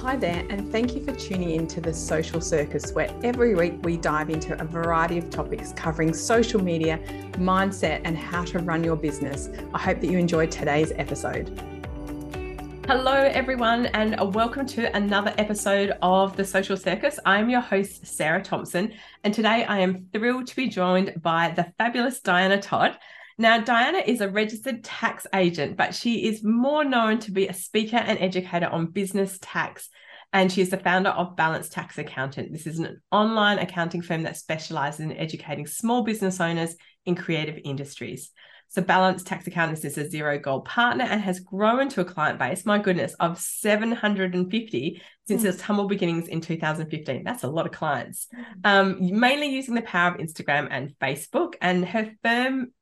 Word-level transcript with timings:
Hi 0.00 0.14
there, 0.14 0.44
and 0.50 0.70
thank 0.70 0.94
you 0.94 1.02
for 1.02 1.12
tuning 1.12 1.52
in 1.52 1.66
to 1.68 1.80
the 1.80 1.92
Social 1.92 2.38
Circus, 2.38 2.92
where 2.92 3.08
every 3.24 3.54
week 3.54 3.78
we 3.82 3.96
dive 3.96 4.28
into 4.28 4.60
a 4.60 4.64
variety 4.64 5.16
of 5.16 5.30
topics 5.30 5.72
covering 5.72 6.12
social 6.12 6.62
media, 6.62 7.00
mindset, 7.38 8.02
and 8.04 8.16
how 8.16 8.44
to 8.44 8.58
run 8.58 8.84
your 8.84 8.94
business. 8.94 9.48
I 9.72 9.78
hope 9.78 10.00
that 10.02 10.10
you 10.10 10.18
enjoyed 10.18 10.50
today's 10.50 10.92
episode. 10.96 11.48
Hello, 12.86 13.14
everyone, 13.14 13.86
and 13.86 14.34
welcome 14.34 14.66
to 14.66 14.94
another 14.94 15.34
episode 15.38 15.96
of 16.02 16.36
the 16.36 16.44
Social 16.44 16.76
Circus. 16.76 17.18
I'm 17.24 17.48
your 17.48 17.62
host, 17.62 18.06
Sarah 18.06 18.42
Thompson, 18.42 18.92
and 19.24 19.32
today 19.32 19.64
I 19.64 19.78
am 19.78 20.08
thrilled 20.12 20.46
to 20.48 20.56
be 20.56 20.68
joined 20.68 21.22
by 21.22 21.52
the 21.56 21.72
fabulous 21.78 22.20
Diana 22.20 22.60
Todd. 22.60 22.98
Now, 23.38 23.60
Diana 23.60 23.98
is 23.98 24.22
a 24.22 24.30
registered 24.30 24.82
tax 24.82 25.26
agent, 25.34 25.76
but 25.76 25.94
she 25.94 26.26
is 26.26 26.42
more 26.42 26.84
known 26.84 27.18
to 27.20 27.30
be 27.30 27.48
a 27.48 27.54
speaker 27.54 27.96
and 27.96 28.18
educator 28.18 28.66
on 28.66 28.86
business 28.86 29.38
tax. 29.42 29.90
And 30.32 30.50
she 30.50 30.62
is 30.62 30.70
the 30.70 30.78
founder 30.78 31.10
of 31.10 31.36
Balance 31.36 31.68
Tax 31.68 31.98
Accountant. 31.98 32.50
This 32.52 32.66
is 32.66 32.78
an 32.78 33.00
online 33.10 33.58
accounting 33.58 34.02
firm 34.02 34.22
that 34.22 34.36
specializes 34.36 35.00
in 35.00 35.12
educating 35.12 35.66
small 35.66 36.02
business 36.02 36.40
owners 36.40 36.76
in 37.04 37.14
creative 37.14 37.58
industries. 37.62 38.32
So, 38.68 38.82
Balance 38.82 39.22
Tax 39.22 39.46
Accountants 39.46 39.84
is 39.84 39.96
a 39.96 40.04
Xero 40.04 40.42
Gold 40.42 40.64
partner 40.64 41.04
and 41.04 41.20
has 41.20 41.38
grown 41.40 41.88
to 41.90 42.00
a 42.00 42.04
client 42.04 42.38
base, 42.38 42.66
my 42.66 42.78
goodness, 42.78 43.14
of 43.20 43.38
750 43.38 45.00
since 45.28 45.42
mm. 45.42 45.46
its 45.46 45.60
humble 45.60 45.86
beginnings 45.86 46.26
in 46.26 46.40
2015. 46.40 47.22
That's 47.22 47.44
a 47.44 47.48
lot 47.48 47.66
of 47.66 47.72
clients, 47.72 48.26
hmm. 48.34 48.42
um, 48.64 48.96
mainly 49.00 49.48
using 49.48 49.74
the 49.74 49.82
power 49.82 50.12
of 50.12 50.20
Instagram 50.20 50.68
and 50.70 50.94
Facebook. 51.00 51.54
And 51.60 51.84
her 51.84 52.10
firm 52.24 52.72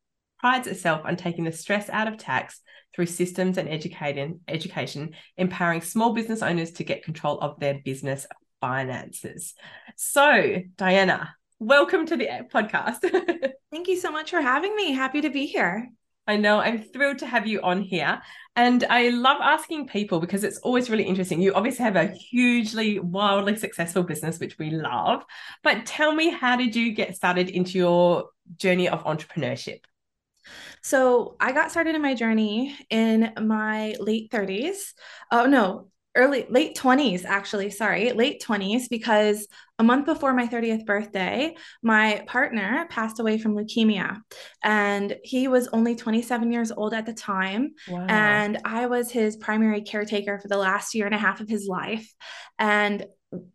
prides 0.45 0.67
itself 0.67 1.01
on 1.07 1.17
taking 1.17 1.45
the 1.45 1.53
stress 1.53 1.89
out 1.89 2.07
of 2.07 2.19
tax 2.19 2.61
through 2.95 3.07
systems 3.07 3.57
and 3.57 3.67
educating, 3.67 4.41
education, 4.47 5.15
empowering 5.39 5.81
small 5.81 6.13
business 6.13 6.43
owners 6.43 6.73
to 6.73 6.85
get 6.85 7.03
control 7.03 7.41
of 7.41 7.59
their 7.59 7.81
business 7.83 8.27
finances. 8.61 9.55
So, 9.97 10.57
Diana, 10.77 11.35
welcome 11.61 12.05
to 12.05 12.19
the 12.19 12.29
podcast. 12.53 12.99
Thank 13.73 13.89
you 13.89 13.97
so 13.97 14.13
much 14.13 14.33
for 14.33 14.43
having 14.43 14.77
me. 14.77 14.93
Happy 14.93 15.23
to 15.23 15.31
be 15.31 15.47
here. 15.47 15.89
I 16.27 16.37
know. 16.37 16.59
I'm 16.59 16.83
thrilled 16.83 17.21
to 17.21 17.27
have 17.27 17.47
you 17.47 17.63
on 17.63 17.81
here. 17.81 18.21
And 18.55 18.85
I 18.91 19.09
love 19.09 19.39
asking 19.41 19.87
people 19.87 20.21
because 20.21 20.45
it's 20.45 20.59
always 20.59 20.91
really 20.91 21.05
interesting. 21.05 21.41
You 21.41 21.55
obviously 21.55 21.87
have 21.87 21.97
a 21.97 22.09
hugely, 22.09 22.99
wildly 22.99 23.57
successful 23.57 24.03
business, 24.03 24.39
which 24.39 24.59
we 24.59 24.69
love. 24.69 25.25
But 25.63 25.87
tell 25.87 26.13
me, 26.13 26.29
how 26.29 26.57
did 26.57 26.77
you 26.77 26.93
get 26.93 27.17
started 27.17 27.49
into 27.49 27.79
your 27.79 28.29
journey 28.59 28.91
of 28.91 29.05
entrepreneurship? 29.05 29.81
So 30.85 31.37
I 31.41 31.53
got 31.53 31.71
started 31.71 31.95
in 31.95 32.03
my 32.03 32.15
journey 32.15 32.77
in 32.91 33.33
my 33.41 33.97
late 33.99 34.31
30s. 34.31 34.93
Oh, 35.33 35.47
no, 35.47 35.89
early, 36.15 36.47
late 36.51 36.77
20s, 36.77 37.25
actually. 37.25 37.71
Sorry, 37.71 38.13
late 38.13 38.43
20s, 38.43 38.89
because 38.89 39.49
a 39.79 39.83
month 39.83 40.05
before 40.05 40.35
my 40.35 40.47
30th 40.47 40.85
birthday, 40.85 41.57
my 41.83 42.23
partner 42.27 42.87
passed 42.91 43.19
away 43.19 43.39
from 43.39 43.57
leukemia. 43.57 44.21
And 44.63 45.17
he 45.25 45.49
was 45.49 45.69
only 45.69 45.97
27 45.97 46.53
years 46.53 46.71
old 46.71 46.93
at 46.93 47.07
the 47.07 47.15
time. 47.15 47.71
Wow. 47.89 48.07
And 48.07 48.59
I 48.65 48.87
was 48.87 49.11
his 49.11 49.37
primary 49.37 49.81
caretaker 49.81 50.39
for 50.39 50.49
the 50.49 50.59
last 50.59 50.95
year 50.95 51.07
and 51.07 51.15
a 51.15 51.19
half 51.19 51.41
of 51.41 51.49
his 51.49 51.67
life. 51.67 52.07
And 52.59 53.07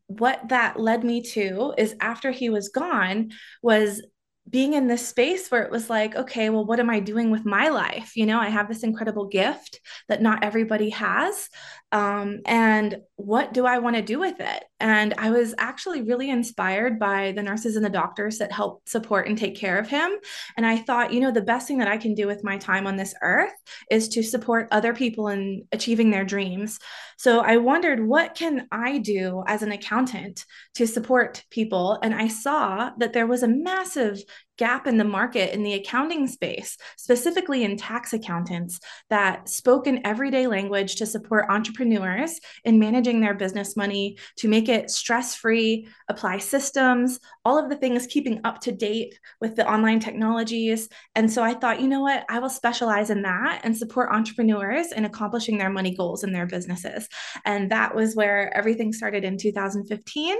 what 0.07 0.49
that 0.49 0.79
led 0.79 1.03
me 1.03 1.21
to 1.21 1.73
is 1.77 1.95
after 2.01 2.31
he 2.31 2.49
was 2.49 2.69
gone 2.69 3.31
was 3.61 4.01
being 4.49 4.73
in 4.73 4.87
this 4.87 5.07
space 5.07 5.49
where 5.49 5.63
it 5.63 5.71
was 5.71 5.89
like, 5.89 6.15
okay, 6.15 6.49
well, 6.49 6.65
what 6.65 6.79
am 6.79 6.89
I 6.89 6.99
doing 6.99 7.31
with 7.31 7.45
my 7.45 7.69
life? 7.69 8.15
You 8.15 8.25
know, 8.25 8.39
I 8.39 8.49
have 8.49 8.67
this 8.67 8.83
incredible 8.83 9.27
gift 9.27 9.79
that 10.07 10.21
not 10.21 10.43
everybody 10.43 10.89
has 10.89 11.49
um, 11.91 12.41
and 12.45 13.01
what 13.15 13.51
do 13.51 13.65
I 13.65 13.79
want 13.79 13.95
to 13.95 14.01
do 14.01 14.19
with 14.19 14.39
it? 14.39 14.63
And 14.79 15.13
I 15.17 15.31
was 15.31 15.55
actually 15.57 16.03
really 16.03 16.29
inspired 16.29 16.99
by 16.99 17.31
the 17.31 17.41
nurses 17.41 17.75
and 17.75 17.83
the 17.83 17.89
doctors 17.89 18.37
that 18.37 18.51
help 18.51 18.87
support 18.87 19.27
and 19.27 19.37
take 19.37 19.55
care 19.55 19.77
of 19.77 19.89
him. 19.89 20.11
And 20.55 20.65
I 20.65 20.77
thought, 20.77 21.11
you 21.11 21.19
know, 21.19 21.31
the 21.31 21.41
best 21.41 21.67
thing 21.67 21.79
that 21.79 21.87
I 21.87 21.97
can 21.97 22.13
do 22.13 22.27
with 22.27 22.43
my 22.43 22.57
time 22.57 22.85
on 22.85 22.95
this 22.95 23.15
earth 23.21 23.53
is 23.89 24.07
to 24.09 24.23
support 24.23 24.67
other 24.71 24.93
people 24.93 25.29
in 25.29 25.67
achieving 25.71 26.11
their 26.11 26.23
dreams. 26.23 26.79
So 27.17 27.39
I 27.39 27.57
wondered, 27.57 28.05
what 28.05 28.35
can 28.35 28.67
I 28.71 28.99
do 28.99 29.43
as 29.47 29.63
an 29.63 29.71
accountant 29.71 30.45
to 30.79 30.87
support 30.87 31.43
people? 31.49 31.99
And 32.01 32.15
I 32.15 32.29
saw 32.29 32.91
that 32.99 33.11
there 33.11 33.27
was 33.27 33.43
a 33.43 33.49
massive 33.49 34.23
gap 34.59 34.85
in 34.85 34.97
the 34.97 35.03
market 35.05 35.53
in 35.53 35.63
the 35.63 35.73
accounting 35.73 36.27
space, 36.27 36.77
specifically 36.97 37.63
in 37.63 37.77
tax 37.77 38.11
accountants 38.11 38.79
that 39.09 39.47
spoke 39.47 39.87
in 39.87 40.05
everyday 40.05 40.47
language 40.47 40.97
to 40.97 41.05
support 41.05 41.45
entrepreneurs 41.49 42.39
in 42.65 42.77
managing 42.77 43.21
their 43.21 43.33
business 43.33 43.77
money, 43.77 44.17
to 44.35 44.49
make 44.49 44.67
it 44.67 44.91
stress 44.91 45.33
free, 45.33 45.87
apply 46.09 46.37
systems, 46.37 47.19
all 47.45 47.57
of 47.57 47.69
the 47.69 47.77
things 47.77 48.05
keeping 48.05 48.41
up 48.43 48.59
to 48.59 48.73
date 48.73 49.17
with 49.39 49.55
the 49.55 49.67
online 49.67 50.01
technologies. 50.01 50.89
And 51.15 51.31
so 51.31 51.41
I 51.41 51.53
thought, 51.53 51.79
you 51.79 51.87
know 51.87 52.01
what, 52.01 52.25
I 52.29 52.39
will 52.39 52.49
specialize 52.49 53.09
in 53.09 53.21
that 53.21 53.61
and 53.63 53.75
support 53.75 54.09
entrepreneurs 54.11 54.91
in 54.91 55.05
accomplishing 55.05 55.57
their 55.57 55.69
money 55.69 55.95
goals 55.95 56.25
in 56.25 56.33
their 56.33 56.45
businesses. 56.45 57.07
And 57.45 57.71
that 57.71 57.95
was 57.95 58.13
where 58.13 58.55
everything 58.55 58.91
started 58.91 59.23
in 59.23 59.37
2015 59.37 60.37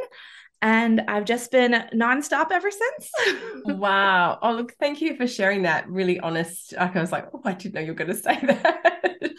and 0.62 1.02
I've 1.08 1.26
just 1.26 1.52
been 1.52 1.72
nonstop 1.94 2.52
ever 2.52 2.70
since. 2.70 3.12
wow. 3.66 4.38
Oh, 4.42 4.54
look, 4.54 4.74
thank 4.80 5.02
you 5.02 5.16
for 5.16 5.26
sharing 5.26 5.62
that 5.64 5.90
really 5.90 6.20
honest. 6.20 6.74
I 6.78 6.90
was 7.00 7.12
like, 7.12 7.28
oh, 7.34 7.42
I 7.46 7.54
didn't 7.54 7.76
know 7.76 7.82
you 7.82 7.92
were 7.92 7.94
going 7.94 8.10
to 8.10 8.16
say 8.16 8.38
that. 8.44 9.32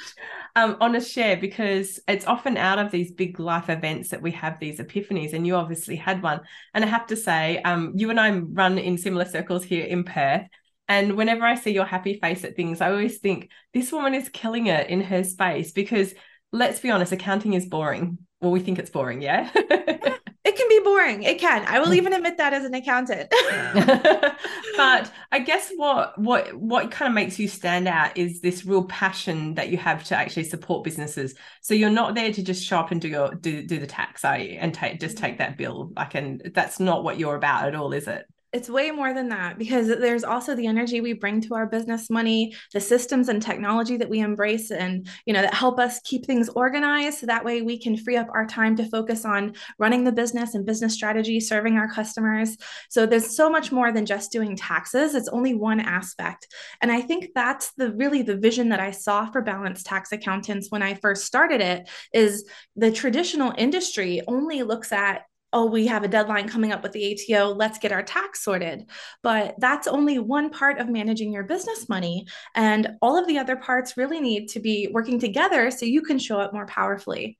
um, 0.56 0.78
honest 0.80 1.12
share, 1.12 1.36
because 1.36 2.00
it's 2.08 2.26
often 2.26 2.56
out 2.56 2.78
of 2.78 2.90
these 2.90 3.12
big 3.12 3.38
life 3.38 3.68
events 3.68 4.10
that 4.10 4.22
we 4.22 4.30
have 4.32 4.58
these 4.58 4.78
epiphanies, 4.78 5.34
and 5.34 5.46
you 5.46 5.56
obviously 5.56 5.96
had 5.96 6.22
one. 6.22 6.40
And 6.72 6.84
I 6.84 6.88
have 6.88 7.06
to 7.08 7.16
say, 7.16 7.60
um, 7.62 7.92
you 7.96 8.08
and 8.08 8.18
I 8.18 8.30
run 8.30 8.78
in 8.78 8.96
similar 8.96 9.26
circles 9.26 9.64
here 9.64 9.84
in 9.84 10.04
Perth. 10.04 10.46
And 10.88 11.16
whenever 11.16 11.44
I 11.44 11.54
see 11.54 11.70
your 11.70 11.84
happy 11.84 12.18
face 12.18 12.42
at 12.44 12.56
things, 12.56 12.80
I 12.80 12.90
always 12.90 13.18
think 13.18 13.50
this 13.72 13.92
woman 13.92 14.14
is 14.14 14.28
killing 14.28 14.66
it 14.66 14.88
in 14.88 15.02
her 15.02 15.22
space 15.22 15.70
because 15.70 16.14
let's 16.50 16.80
be 16.80 16.90
honest, 16.90 17.12
accounting 17.12 17.54
is 17.54 17.66
boring. 17.66 18.18
Well, 18.40 18.50
we 18.50 18.60
think 18.60 18.78
it's 18.78 18.90
boring, 18.90 19.22
yeah. 19.22 19.50
it 20.50 20.56
can 20.56 20.68
be 20.68 20.80
boring. 20.80 21.22
It 21.22 21.38
can. 21.38 21.64
I 21.66 21.78
will 21.78 21.88
mm. 21.88 21.96
even 21.96 22.12
admit 22.12 22.36
that 22.38 22.52
as 22.52 22.64
an 22.64 22.74
accountant. 22.74 23.30
but 24.76 25.12
I 25.30 25.38
guess 25.38 25.70
what 25.76 26.18
what 26.18 26.52
what 26.54 26.90
kind 26.90 27.08
of 27.08 27.14
makes 27.14 27.38
you 27.38 27.46
stand 27.46 27.86
out 27.86 28.16
is 28.16 28.40
this 28.40 28.64
real 28.64 28.84
passion 28.84 29.54
that 29.54 29.68
you 29.68 29.78
have 29.78 30.02
to 30.04 30.16
actually 30.16 30.44
support 30.44 30.82
businesses. 30.82 31.34
So 31.62 31.74
you're 31.74 31.90
not 31.90 32.14
there 32.14 32.32
to 32.32 32.42
just 32.42 32.64
shop 32.64 32.90
and 32.90 33.00
do 33.00 33.08
your 33.08 33.34
do 33.34 33.64
do 33.64 33.78
the 33.78 33.86
tax, 33.86 34.24
are 34.24 34.38
you? 34.38 34.58
And 34.58 34.74
take 34.74 34.98
just 34.98 35.18
take 35.18 35.38
that 35.38 35.56
bill. 35.56 35.92
Like 35.96 36.14
and 36.16 36.50
that's 36.52 36.80
not 36.80 37.04
what 37.04 37.18
you're 37.18 37.36
about 37.36 37.68
at 37.68 37.74
all, 37.76 37.92
is 37.92 38.08
it? 38.08 38.26
It's 38.52 38.68
way 38.68 38.90
more 38.90 39.14
than 39.14 39.28
that 39.28 39.58
because 39.58 39.86
there's 39.86 40.24
also 40.24 40.56
the 40.56 40.66
energy 40.66 41.00
we 41.00 41.12
bring 41.12 41.40
to 41.42 41.54
our 41.54 41.66
business 41.66 42.10
money 42.10 42.54
the 42.72 42.80
systems 42.80 43.28
and 43.28 43.40
technology 43.40 43.96
that 43.96 44.08
we 44.08 44.20
embrace 44.20 44.70
and 44.70 45.08
you 45.24 45.32
know 45.32 45.42
that 45.42 45.54
help 45.54 45.78
us 45.78 46.00
keep 46.04 46.26
things 46.26 46.48
organized 46.50 47.18
so 47.18 47.26
that 47.26 47.44
way 47.44 47.62
we 47.62 47.78
can 47.78 47.96
free 47.96 48.16
up 48.16 48.26
our 48.32 48.46
time 48.46 48.74
to 48.76 48.88
focus 48.88 49.24
on 49.24 49.54
running 49.78 50.02
the 50.02 50.12
business 50.12 50.54
and 50.54 50.66
business 50.66 50.94
strategy 50.94 51.38
serving 51.38 51.76
our 51.76 51.88
customers. 51.88 52.56
So 52.88 53.06
there's 53.06 53.36
so 53.36 53.48
much 53.48 53.70
more 53.70 53.92
than 53.92 54.04
just 54.06 54.32
doing 54.32 54.56
taxes. 54.56 55.14
It's 55.14 55.28
only 55.28 55.54
one 55.54 55.80
aspect. 55.80 56.46
And 56.80 56.90
i 56.90 57.00
think 57.00 57.30
that's 57.34 57.72
the 57.74 57.92
really 57.92 58.22
the 58.22 58.36
vision 58.36 58.68
that 58.70 58.80
i 58.80 58.90
saw 58.90 59.30
for 59.30 59.42
Balance 59.42 59.82
Tax 59.82 60.12
Accountants 60.12 60.70
when 60.70 60.82
i 60.82 60.94
first 60.94 61.24
started 61.24 61.60
it 61.60 61.88
is 62.12 62.44
the 62.76 62.90
traditional 62.90 63.52
industry 63.56 64.22
only 64.26 64.62
looks 64.62 64.92
at 64.92 65.22
oh, 65.52 65.66
we 65.66 65.86
have 65.86 66.04
a 66.04 66.08
deadline 66.08 66.48
coming 66.48 66.72
up 66.72 66.82
with 66.82 66.92
the 66.92 67.12
ATO, 67.32 67.54
let's 67.54 67.78
get 67.78 67.92
our 67.92 68.02
tax 68.02 68.44
sorted. 68.44 68.88
But 69.22 69.54
that's 69.58 69.86
only 69.86 70.18
one 70.18 70.50
part 70.50 70.78
of 70.78 70.88
managing 70.88 71.32
your 71.32 71.44
business 71.44 71.88
money. 71.88 72.26
And 72.54 72.96
all 73.02 73.18
of 73.18 73.26
the 73.26 73.38
other 73.38 73.56
parts 73.56 73.96
really 73.96 74.20
need 74.20 74.48
to 74.50 74.60
be 74.60 74.88
working 74.92 75.18
together 75.18 75.70
so 75.70 75.86
you 75.86 76.02
can 76.02 76.18
show 76.18 76.38
up 76.38 76.52
more 76.52 76.66
powerfully. 76.66 77.38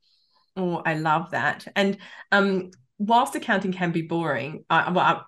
Oh, 0.57 0.83
I 0.85 0.95
love 0.95 1.31
that. 1.31 1.67
And 1.77 1.99
um, 2.33 2.71
whilst 2.99 3.37
accounting 3.37 3.73
can 3.73 3.93
be 3.93 4.03
boring, 4.03 4.65
I, 4.69 4.91
well, 4.91 5.27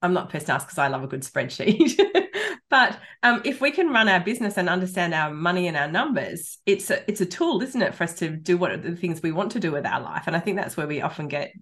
I'm 0.00 0.12
not 0.12 0.30
person 0.30 0.50
ask 0.50 0.66
because 0.66 0.78
I 0.78 0.88
love 0.88 1.02
a 1.02 1.06
good 1.06 1.22
spreadsheet. 1.22 1.98
but 2.70 2.98
um, 3.22 3.42
if 3.44 3.60
we 3.60 3.70
can 3.70 3.90
run 3.90 4.08
our 4.08 4.20
business 4.20 4.56
and 4.56 4.68
understand 4.68 5.14
our 5.14 5.32
money 5.32 5.66
and 5.68 5.76
our 5.76 5.88
numbers, 5.90 6.58
it's 6.66 6.90
a, 6.90 7.08
it's 7.08 7.20
a 7.20 7.26
tool, 7.26 7.62
isn't 7.62 7.80
it, 7.80 7.94
for 7.94 8.04
us 8.04 8.14
to 8.14 8.30
do 8.30 8.56
what 8.56 8.82
the 8.82 8.96
things 8.96 9.22
we 9.22 9.32
want 9.32 9.52
to 9.52 9.60
do 9.60 9.72
with 9.72 9.86
our 9.86 10.00
life. 10.00 10.24
And 10.26 10.36
I 10.36 10.40
think 10.40 10.56
that's 10.56 10.76
where 10.76 10.86
we 10.86 11.00
often 11.02 11.28
get 11.28 11.52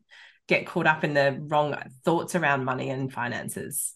get 0.49 0.67
caught 0.67 0.87
up 0.87 1.05
in 1.05 1.15
the 1.15 1.39
wrong 1.49 1.77
thoughts 2.05 2.35
around 2.35 2.65
money 2.65 2.91
and 2.91 3.13
finances. 3.13 3.95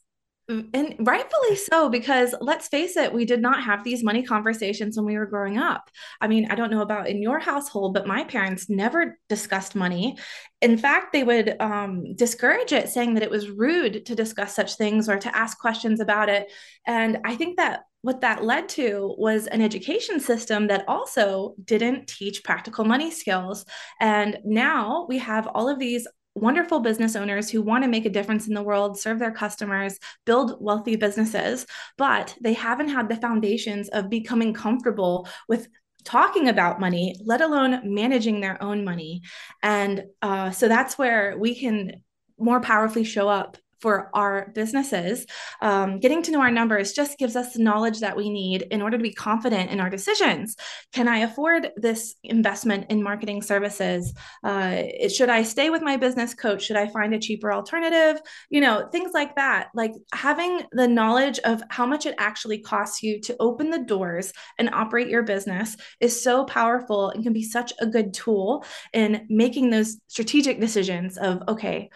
and 0.49 0.95
rightfully 1.01 1.57
so 1.57 1.89
because 1.89 2.33
let's 2.41 2.69
face 2.69 2.97
it 2.97 3.13
we 3.13 3.25
did 3.25 3.43
not 3.43 3.65
have 3.65 3.83
these 3.83 4.05
money 4.05 4.23
conversations 4.23 4.97
when 4.97 5.05
we 5.05 5.19
were 5.19 5.27
growing 5.27 5.59
up 5.59 5.91
i 6.21 6.29
mean 6.29 6.47
i 6.53 6.55
don't 6.55 6.71
know 6.71 6.83
about 6.83 7.09
in 7.09 7.21
your 7.21 7.41
household 7.41 7.93
but 7.93 8.07
my 8.07 8.23
parents 8.23 8.71
never 8.71 9.19
discussed 9.29 9.75
money 9.75 10.17
in 10.61 10.79
fact 10.79 11.13
they 11.13 11.25
would 11.25 11.61
um, 11.61 12.15
discourage 12.15 12.73
it 12.73 12.89
saying 12.89 13.15
that 13.15 13.25
it 13.25 13.31
was 13.31 13.51
rude 13.51 14.07
to 14.07 14.15
discuss 14.15 14.55
such 14.55 14.77
things 14.77 15.09
or 15.09 15.19
to 15.19 15.37
ask 15.37 15.59
questions 15.59 15.99
about 15.99 16.29
it 16.29 16.53
and 16.87 17.19
i 17.25 17.35
think 17.35 17.57
that 17.57 17.81
what 18.07 18.21
that 18.21 18.45
led 18.45 18.69
to 18.69 19.17
was 19.19 19.49
an 19.49 19.61
education 19.61 20.21
system 20.21 20.69
that 20.69 20.85
also 20.87 21.57
didn't 21.65 22.07
teach 22.07 22.45
practical 22.45 22.85
money 22.85 23.11
skills. 23.11 23.65
And 24.01 24.39
now 24.45 25.07
we 25.09 25.19
have 25.19 25.49
all 25.49 25.69
of 25.69 25.81
these 25.81 26.07
wonderful 26.37 26.81
business 26.81 27.17
owners 27.17 27.51
who 27.51 27.63
want 27.63 27.83
to 27.83 27.91
make 27.91 28.05
a 28.05 28.11
difference 28.11 28.47
in 28.47 28.55
the 28.55 28.63
world, 28.63 28.99
serve 28.99 29.19
their 29.19 29.33
customers, 29.33 29.99
build 30.25 30.57
wealthy 30.61 30.97
businesses, 30.97 31.67
but 31.97 32.37
they 32.41 32.53
haven't 32.53 32.89
had 32.89 33.09
the 33.09 33.17
foundations 33.17 33.89
of 33.89 34.11
becoming 34.11 34.53
comfortable 34.53 35.29
with 35.49 35.67
talking 36.05 36.49
about 36.49 36.79
money, 36.79 37.17
let 37.25 37.41
alone 37.41 37.81
managing 37.85 38.41
their 38.41 38.63
own 38.63 38.85
money. 38.85 39.23
And 39.63 40.05
uh, 40.23 40.51
so 40.51 40.69
that's 40.69 40.97
where 40.97 41.37
we 41.37 41.55
can 41.55 42.03
more 42.39 42.61
powerfully 42.61 43.05
show 43.05 43.29
up 43.29 43.57
for 43.81 44.11
our 44.15 44.51
businesses. 44.55 45.27
Um, 45.61 45.99
getting 45.99 46.23
to 46.23 46.31
know 46.31 46.41
our 46.41 46.51
numbers 46.51 46.93
just 46.93 47.19
gives 47.19 47.37
us 47.37 47.53
the 47.53 47.63
knowledge 47.63 48.01
that 48.01 48.17
we 48.17 48.31
need 48.31 48.63
in 48.71 48.83
order 48.83 48.97
to 48.97 49.03
be 49.03 49.13
confident 49.13 49.71
in 49.71 49.81
our 49.81 49.91
decisions. 49.91 50.57
Can 50.93 51.09
I 51.09 51.19
afford 51.19 51.71
this 51.77 52.15
investment 52.25 52.87
in 52.91 53.03
marketing 53.03 53.43
services? 53.43 54.15
Uh, 54.43 54.83
should 55.09 55.29
I 55.29 55.43
stay 55.43 55.71
with 55.71 55.83
my 55.83 55.97
business 55.97 56.35
coach? 56.35 56.63
Should 56.63 56.77
I 56.77 56.89
find 56.89 57.15
a 57.15 57.19
cheaper 57.19 57.53
alternative? 57.53 58.21
You 58.51 58.61
know, 58.61 58.89
things 58.91 59.13
like 59.15 59.37
that. 59.37 59.69
Like 59.75 59.93
having 60.13 60.63
the 60.73 60.89
knowledge 60.89 61.39
of 61.41 61.63
how 61.71 61.87
much 61.87 62.07
it 62.07 62.15
actually 62.19 62.59
costs 62.59 63.03
you 63.03 63.21
to 63.23 63.37
open 63.41 63.71
the 63.71 63.85
doors 63.85 64.33
and 64.59 64.71
operate 64.73 65.09
your 65.09 65.23
business 65.23 65.77
is 66.01 66.23
so 66.23 66.45
powerful 66.45 67.11
and 67.11 67.23
can 67.23 67.33
be 67.33 67.43
such 67.43 67.73
a 67.81 67.87
good 67.87 68.15
tool 68.15 68.65
in 68.93 69.27
making 69.29 69.71
those 69.71 69.99
strategic 70.07 70.61
decisions 70.61 71.19
of, 71.19 71.43
okay, 71.49 71.91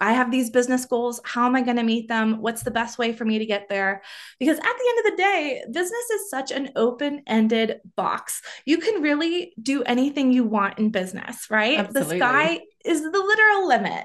I 0.00 0.12
have 0.12 0.30
these 0.30 0.50
business 0.50 0.84
goals. 0.84 1.20
How 1.24 1.46
am 1.46 1.56
I 1.56 1.62
going 1.62 1.76
to 1.76 1.82
meet 1.82 2.08
them? 2.08 2.40
What's 2.40 2.62
the 2.62 2.70
best 2.70 2.98
way 2.98 3.12
for 3.12 3.24
me 3.24 3.38
to 3.38 3.46
get 3.46 3.68
there? 3.68 4.02
Because 4.38 4.58
at 4.58 4.62
the 4.62 4.68
end 4.68 4.98
of 4.98 5.10
the 5.10 5.22
day, 5.22 5.64
business 5.70 6.10
is 6.10 6.30
such 6.30 6.50
an 6.50 6.70
open 6.76 7.22
ended 7.26 7.80
box. 7.96 8.42
You 8.64 8.78
can 8.78 9.02
really 9.02 9.52
do 9.62 9.82
anything 9.84 10.32
you 10.32 10.44
want 10.44 10.78
in 10.78 10.90
business, 10.90 11.50
right? 11.50 11.78
Absolutely. 11.78 12.18
The 12.18 12.24
sky 12.24 12.60
is 12.88 13.02
the 13.02 13.10
literal 13.10 13.68
limit. 13.68 14.04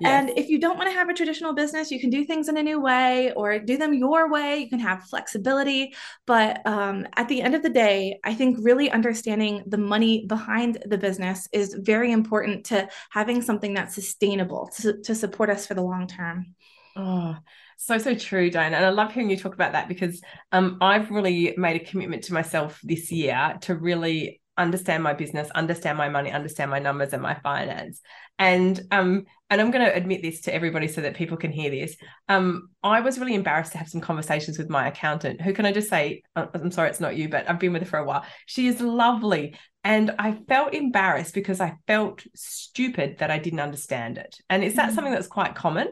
Yes. 0.00 0.10
And 0.10 0.38
if 0.38 0.48
you 0.48 0.58
don't 0.58 0.76
want 0.76 0.90
to 0.90 0.96
have 0.96 1.08
a 1.08 1.14
traditional 1.14 1.54
business, 1.54 1.90
you 1.90 2.00
can 2.00 2.10
do 2.10 2.24
things 2.24 2.48
in 2.48 2.56
a 2.56 2.62
new 2.62 2.80
way 2.80 3.32
or 3.32 3.58
do 3.58 3.76
them 3.76 3.94
your 3.94 4.30
way. 4.30 4.58
You 4.58 4.68
can 4.68 4.80
have 4.80 5.04
flexibility. 5.04 5.94
But 6.26 6.66
um, 6.66 7.06
at 7.16 7.28
the 7.28 7.42
end 7.42 7.54
of 7.54 7.62
the 7.62 7.70
day, 7.70 8.18
I 8.24 8.34
think 8.34 8.58
really 8.60 8.90
understanding 8.90 9.62
the 9.66 9.78
money 9.78 10.26
behind 10.26 10.78
the 10.86 10.98
business 10.98 11.48
is 11.52 11.74
very 11.74 12.12
important 12.12 12.66
to 12.66 12.88
having 13.10 13.42
something 13.42 13.74
that's 13.74 13.94
sustainable 13.94 14.70
to, 14.80 15.00
to 15.02 15.14
support 15.14 15.50
us 15.50 15.66
for 15.66 15.74
the 15.74 15.82
long 15.82 16.06
term. 16.06 16.54
Oh, 16.96 17.36
so 17.76 17.98
so 17.98 18.14
true, 18.14 18.50
Diana. 18.50 18.76
And 18.76 18.86
I 18.86 18.90
love 18.90 19.12
hearing 19.12 19.30
you 19.30 19.36
talk 19.36 19.54
about 19.54 19.72
that 19.72 19.88
because 19.88 20.20
um, 20.52 20.78
I've 20.80 21.10
really 21.10 21.54
made 21.56 21.80
a 21.80 21.84
commitment 21.84 22.24
to 22.24 22.32
myself 22.32 22.80
this 22.82 23.10
year 23.10 23.58
to 23.62 23.74
really 23.74 24.40
understand 24.56 25.02
my 25.02 25.14
business, 25.14 25.50
understand 25.50 25.98
my 25.98 26.08
money, 26.08 26.30
understand 26.30 26.70
my 26.70 26.78
numbers 26.78 27.12
and 27.12 27.22
my 27.22 27.34
finance. 27.34 28.00
And 28.38 28.80
um, 28.90 29.24
and 29.50 29.60
I'm 29.60 29.70
going 29.70 29.84
to 29.84 29.94
admit 29.94 30.22
this 30.22 30.42
to 30.42 30.54
everybody 30.54 30.88
so 30.88 31.00
that 31.02 31.14
people 31.14 31.36
can 31.36 31.52
hear 31.52 31.70
this. 31.70 31.96
Um, 32.28 32.68
I 32.82 33.00
was 33.00 33.18
really 33.18 33.34
embarrassed 33.34 33.72
to 33.72 33.78
have 33.78 33.88
some 33.88 34.00
conversations 34.00 34.58
with 34.58 34.68
my 34.68 34.88
accountant. 34.88 35.40
Who 35.40 35.52
can 35.52 35.66
I 35.66 35.72
just 35.72 35.88
say? 35.88 36.22
Uh, 36.34 36.46
I'm 36.54 36.70
sorry, 36.70 36.90
it's 36.90 37.00
not 37.00 37.16
you, 37.16 37.28
but 37.28 37.48
I've 37.48 37.60
been 37.60 37.72
with 37.72 37.82
her 37.82 37.88
for 37.88 37.98
a 37.98 38.04
while. 38.04 38.24
She 38.46 38.66
is 38.66 38.80
lovely, 38.80 39.56
and 39.84 40.12
I 40.18 40.32
felt 40.48 40.74
embarrassed 40.74 41.34
because 41.34 41.60
I 41.60 41.76
felt 41.86 42.24
stupid 42.34 43.18
that 43.18 43.30
I 43.30 43.38
didn't 43.38 43.60
understand 43.60 44.18
it. 44.18 44.36
And 44.48 44.64
is 44.64 44.76
that 44.76 44.86
mm-hmm. 44.86 44.94
something 44.94 45.12
that's 45.12 45.28
quite 45.28 45.54
common? 45.54 45.88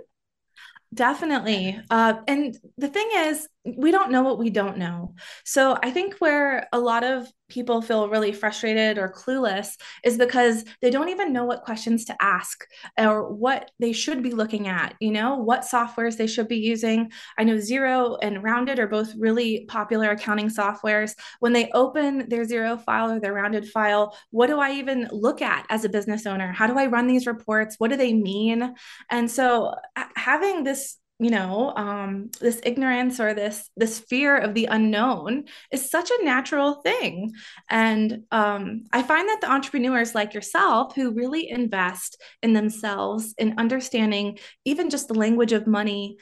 Definitely. 0.95 1.81
Uh, 1.89 2.15
and 2.29 2.55
the 2.77 2.89
thing 2.89 3.09
is, 3.15 3.49
we 3.65 3.93
don't 3.93 4.11
know 4.11 4.23
what 4.23 4.39
we 4.39 4.51
don't 4.51 4.77
know. 4.77 5.15
So 5.45 5.79
I 5.83 5.91
think 5.91 6.17
where 6.19 6.69
a 6.73 6.81
lot 6.81 7.05
of 7.05 7.29
people 7.49 7.83
feel 7.83 8.09
really 8.09 8.33
frustrated 8.33 8.99
or 8.99 9.13
clueless 9.13 9.77
is 10.05 10.17
because 10.17 10.65
they 10.81 10.91
don't 10.91 11.11
even 11.11 11.33
know 11.33 11.45
what 11.45 11.63
questions 11.63 12.05
to 12.07 12.17
ask 12.21 12.67
or 12.99 13.33
what 13.33 13.71
they 13.79 13.93
should 13.93 14.23
be 14.23 14.33
looking 14.33 14.69
at, 14.69 14.95
you 15.01 15.13
know, 15.13 15.37
what 15.37 15.61
softwares 15.61 16.17
they 16.17 16.27
should 16.27 16.49
be 16.49 16.57
using. 16.57 17.13
I 17.39 17.45
know 17.45 17.57
Xero 17.57 18.19
and 18.23 18.43
Rounded 18.43 18.79
are 18.79 18.89
both 18.89 19.15
really 19.17 19.67
popular 19.69 20.11
accounting 20.11 20.49
softwares. 20.49 21.15
When 21.41 21.53
they 21.53 21.71
open 21.73 22.29
their 22.29 22.45
Xero 22.45 22.83
file 22.83 23.13
or 23.13 23.21
their 23.21 23.35
Rounded 23.35 23.69
file, 23.69 24.17
what 24.31 24.47
do 24.47 24.59
I 24.59 24.73
even 24.73 25.09
look 25.13 25.43
at 25.43 25.67
as 25.69 25.85
a 25.85 25.91
business 25.91 26.27
owner? 26.27 26.53
How 26.53 26.67
do 26.67 26.79
I 26.79 26.87
run 26.87 27.07
these 27.07 27.27
reports? 27.27 27.77
What 27.79 27.91
do 27.91 27.97
they 27.97 28.15
mean? 28.15 28.75
And 29.11 29.31
so 29.31 29.75
having 30.17 30.65
this 30.65 30.97
you 31.19 31.31
know 31.31 31.73
um, 31.77 32.31
this 32.41 32.61
ignorance 32.65 33.21
or 33.21 33.35
this 33.35 33.71
this 33.77 34.01
fear 34.01 34.37
of 34.37 34.55
the 34.55 34.67
unknown 34.67 35.45
is 35.71 35.91
such 35.91 36.11
a 36.11 36.25
natural 36.25 36.75
thing. 36.83 37.33
And 37.71 38.25
um, 38.31 38.85
i 38.93 39.03
find 39.03 39.29
that 39.29 39.41
the 39.41 39.51
entrepreneurs 39.51 40.15
like 40.15 40.35
yourself 40.35 40.95
who 40.95 41.13
really 41.13 41.49
invest 41.49 42.21
in 42.43 42.53
themselves 42.53 43.35
in 43.39 43.59
understanding 43.59 44.39
even 44.65 44.91
just 44.91 45.09
the 45.09 45.15
language 45.15 45.53
of 45.53 45.67
money 45.67 46.17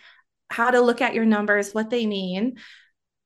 how 0.50 0.70
to 0.70 0.80
look 0.80 1.00
at 1.00 1.14
your 1.14 1.24
numbers 1.24 1.72
what 1.72 1.90
they 1.90 2.06
mean 2.06 2.56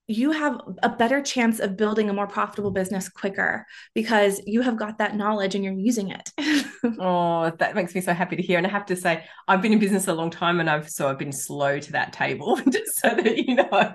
you 0.07 0.33
have 0.33 0.61
a 0.83 0.89
better 0.89 1.23
chance 1.23 1.61
of 1.61 1.79
building 1.79 2.11
a 2.11 2.13
more 2.13 2.27
profitable 2.27 2.71
business 2.71 3.09
quicker 3.09 3.67
because 3.95 4.41
you 4.45 4.61
have 4.61 4.77
got 4.77 4.99
that 4.99 5.17
knowledge 5.17 5.55
and 5.55 5.65
you're 5.65 5.73
using 5.73 6.11
it. 6.11 6.31
oh, 7.01 7.51
that 7.59 7.75
makes 7.75 7.95
me 7.95 8.03
so 8.03 8.13
happy 8.13 8.37
to 8.37 8.43
hear. 8.43 8.59
And 8.59 8.67
I 8.67 8.71
have 8.71 8.85
to 8.87 8.97
say, 8.97 9.25
I've 9.49 9.63
been 9.63 9.73
in 9.73 9.79
business 9.79 10.07
a 10.07 10.13
long 10.13 10.31
time 10.31 10.61
and 10.61 10.69
I've 10.69 10.91
so 10.91 11.09
I've 11.09 11.19
been 11.19 11.33
slow 11.33 11.79
to 11.79 11.93
that 11.93 12.13
table, 12.13 12.57
just 12.71 13.01
so 13.01 13.15
that 13.15 13.39
you 13.39 13.55
know. 13.55 13.95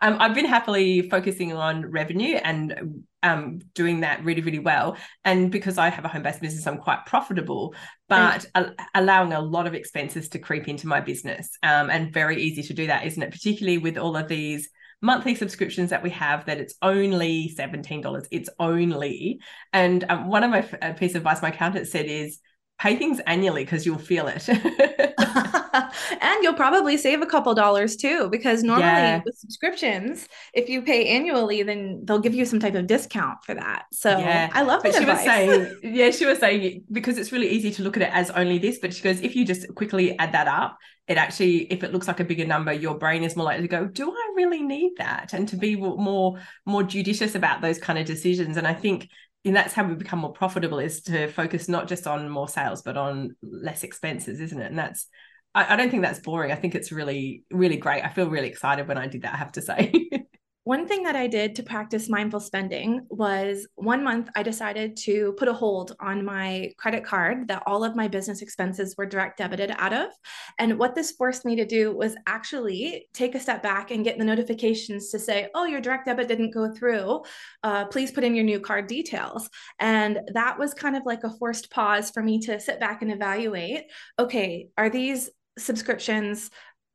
Um, 0.00 0.16
I've 0.18 0.34
been 0.34 0.46
happily 0.46 1.10
focusing 1.10 1.52
on 1.52 1.90
revenue 1.90 2.36
and 2.36 3.04
um, 3.22 3.58
doing 3.74 4.00
that 4.00 4.24
really, 4.24 4.40
really 4.40 4.58
well. 4.60 4.96
And 5.26 5.50
because 5.50 5.76
I 5.76 5.90
have 5.90 6.06
a 6.06 6.08
home 6.08 6.22
based 6.22 6.40
business, 6.40 6.66
I'm 6.66 6.78
quite 6.78 7.04
profitable, 7.04 7.74
but 8.08 8.46
a- 8.54 8.72
allowing 8.94 9.34
a 9.34 9.40
lot 9.40 9.66
of 9.66 9.74
expenses 9.74 10.30
to 10.30 10.38
creep 10.38 10.68
into 10.68 10.86
my 10.86 11.02
business. 11.02 11.50
Um, 11.62 11.90
and 11.90 12.14
very 12.14 12.42
easy 12.42 12.62
to 12.62 12.72
do 12.72 12.86
that, 12.86 13.04
isn't 13.04 13.22
it? 13.22 13.30
Particularly 13.30 13.76
with 13.76 13.98
all 13.98 14.16
of 14.16 14.26
these 14.26 14.70
monthly 15.02 15.34
subscriptions 15.34 15.90
that 15.90 16.02
we 16.02 16.10
have 16.10 16.46
that 16.46 16.58
it's 16.58 16.74
only 16.82 17.54
$17 17.56 18.26
it's 18.30 18.50
only 18.58 19.40
and 19.72 20.04
um, 20.08 20.28
one 20.28 20.44
of 20.44 20.50
my 20.50 20.68
uh, 20.82 20.92
piece 20.92 21.12
of 21.12 21.18
advice 21.18 21.42
my 21.42 21.48
accountant 21.48 21.86
said 21.88 22.06
is 22.06 22.38
pay 22.80 22.96
things 22.96 23.20
annually 23.26 23.62
because 23.62 23.84
you'll 23.84 23.98
feel 23.98 24.26
it 24.26 24.48
and 26.20 26.42
you'll 26.42 26.54
probably 26.54 26.96
save 26.96 27.20
a 27.20 27.26
couple 27.26 27.54
dollars 27.54 27.94
too 27.94 28.28
because 28.30 28.62
normally 28.62 28.86
yeah. 28.86 29.20
with 29.22 29.36
subscriptions 29.36 30.26
if 30.54 30.66
you 30.66 30.80
pay 30.80 31.06
annually 31.08 31.62
then 31.62 32.00
they'll 32.04 32.18
give 32.18 32.34
you 32.34 32.46
some 32.46 32.58
type 32.58 32.74
of 32.74 32.86
discount 32.86 33.36
for 33.44 33.54
that 33.54 33.84
so 33.92 34.18
yeah. 34.18 34.48
i 34.54 34.62
love 34.62 34.82
but 34.82 34.94
she 34.94 35.00
advice. 35.00 35.16
was 35.18 35.24
saying 35.24 35.76
yeah 35.94 36.10
she 36.10 36.24
was 36.24 36.38
saying 36.38 36.82
because 36.90 37.18
it's 37.18 37.32
really 37.32 37.50
easy 37.50 37.70
to 37.70 37.82
look 37.82 37.98
at 37.98 38.02
it 38.02 38.10
as 38.14 38.30
only 38.30 38.56
this 38.56 38.78
but 38.78 38.94
she 38.94 39.02
goes 39.02 39.20
if 39.20 39.36
you 39.36 39.44
just 39.44 39.72
quickly 39.74 40.18
add 40.18 40.32
that 40.32 40.48
up 40.48 40.78
it 41.06 41.18
actually 41.18 41.70
if 41.72 41.84
it 41.84 41.92
looks 41.92 42.08
like 42.08 42.20
a 42.20 42.24
bigger 42.24 42.46
number 42.46 42.72
your 42.72 42.96
brain 42.96 43.22
is 43.22 43.36
more 43.36 43.44
likely 43.44 43.62
to 43.62 43.68
go 43.68 43.84
do 43.84 44.10
i 44.10 44.32
really 44.36 44.62
need 44.62 44.92
that 44.96 45.34
and 45.34 45.46
to 45.48 45.56
be 45.56 45.76
more 45.76 46.40
more 46.64 46.82
judicious 46.82 47.34
about 47.34 47.60
those 47.60 47.78
kind 47.78 47.98
of 47.98 48.06
decisions 48.06 48.56
and 48.56 48.66
i 48.66 48.72
think 48.72 49.10
and 49.44 49.56
that's 49.56 49.72
how 49.72 49.84
we 49.84 49.94
become 49.94 50.18
more 50.18 50.32
profitable 50.32 50.78
is 50.78 51.02
to 51.02 51.28
focus 51.28 51.68
not 51.68 51.88
just 51.88 52.06
on 52.06 52.28
more 52.28 52.48
sales 52.48 52.82
but 52.82 52.96
on 52.96 53.36
less 53.42 53.84
expenses 53.84 54.40
isn't 54.40 54.60
it? 54.60 54.70
And 54.70 54.78
that's 54.78 55.06
I, 55.54 55.74
I 55.74 55.76
don't 55.76 55.90
think 55.90 56.02
that's 56.02 56.20
boring. 56.20 56.52
I 56.52 56.56
think 56.56 56.74
it's 56.74 56.92
really 56.92 57.44
really 57.50 57.76
great. 57.76 58.04
I 58.04 58.08
feel 58.08 58.28
really 58.28 58.48
excited 58.48 58.88
when 58.88 58.98
i 58.98 59.06
did 59.06 59.22
that 59.22 59.34
i 59.34 59.36
have 59.36 59.52
to 59.52 59.62
say 59.62 59.92
One 60.70 60.86
thing 60.86 61.02
that 61.02 61.16
I 61.16 61.26
did 61.26 61.56
to 61.56 61.64
practice 61.64 62.08
mindful 62.08 62.38
spending 62.38 63.04
was 63.10 63.66
one 63.74 64.04
month 64.04 64.28
I 64.36 64.44
decided 64.44 64.96
to 64.98 65.32
put 65.32 65.48
a 65.48 65.52
hold 65.52 65.96
on 65.98 66.24
my 66.24 66.70
credit 66.78 67.02
card 67.02 67.48
that 67.48 67.64
all 67.66 67.82
of 67.82 67.96
my 67.96 68.06
business 68.06 68.40
expenses 68.40 68.94
were 68.96 69.04
direct 69.04 69.38
debited 69.38 69.74
out 69.78 69.92
of. 69.92 70.10
And 70.60 70.78
what 70.78 70.94
this 70.94 71.10
forced 71.10 71.44
me 71.44 71.56
to 71.56 71.64
do 71.64 71.92
was 71.96 72.14
actually 72.28 73.08
take 73.12 73.34
a 73.34 73.40
step 73.40 73.64
back 73.64 73.90
and 73.90 74.04
get 74.04 74.16
the 74.16 74.24
notifications 74.24 75.10
to 75.10 75.18
say, 75.18 75.48
oh, 75.56 75.64
your 75.64 75.80
direct 75.80 76.06
debit 76.06 76.28
didn't 76.28 76.54
go 76.54 76.72
through. 76.72 77.24
Uh, 77.64 77.86
please 77.86 78.12
put 78.12 78.22
in 78.22 78.36
your 78.36 78.44
new 78.44 78.60
card 78.60 78.86
details. 78.86 79.50
And 79.80 80.20
that 80.34 80.56
was 80.56 80.72
kind 80.72 80.94
of 80.94 81.04
like 81.04 81.24
a 81.24 81.36
forced 81.36 81.72
pause 81.72 82.12
for 82.12 82.22
me 82.22 82.38
to 82.42 82.60
sit 82.60 82.78
back 82.78 83.02
and 83.02 83.10
evaluate 83.10 83.86
okay, 84.20 84.68
are 84.78 84.88
these 84.88 85.30
subscriptions 85.58 86.50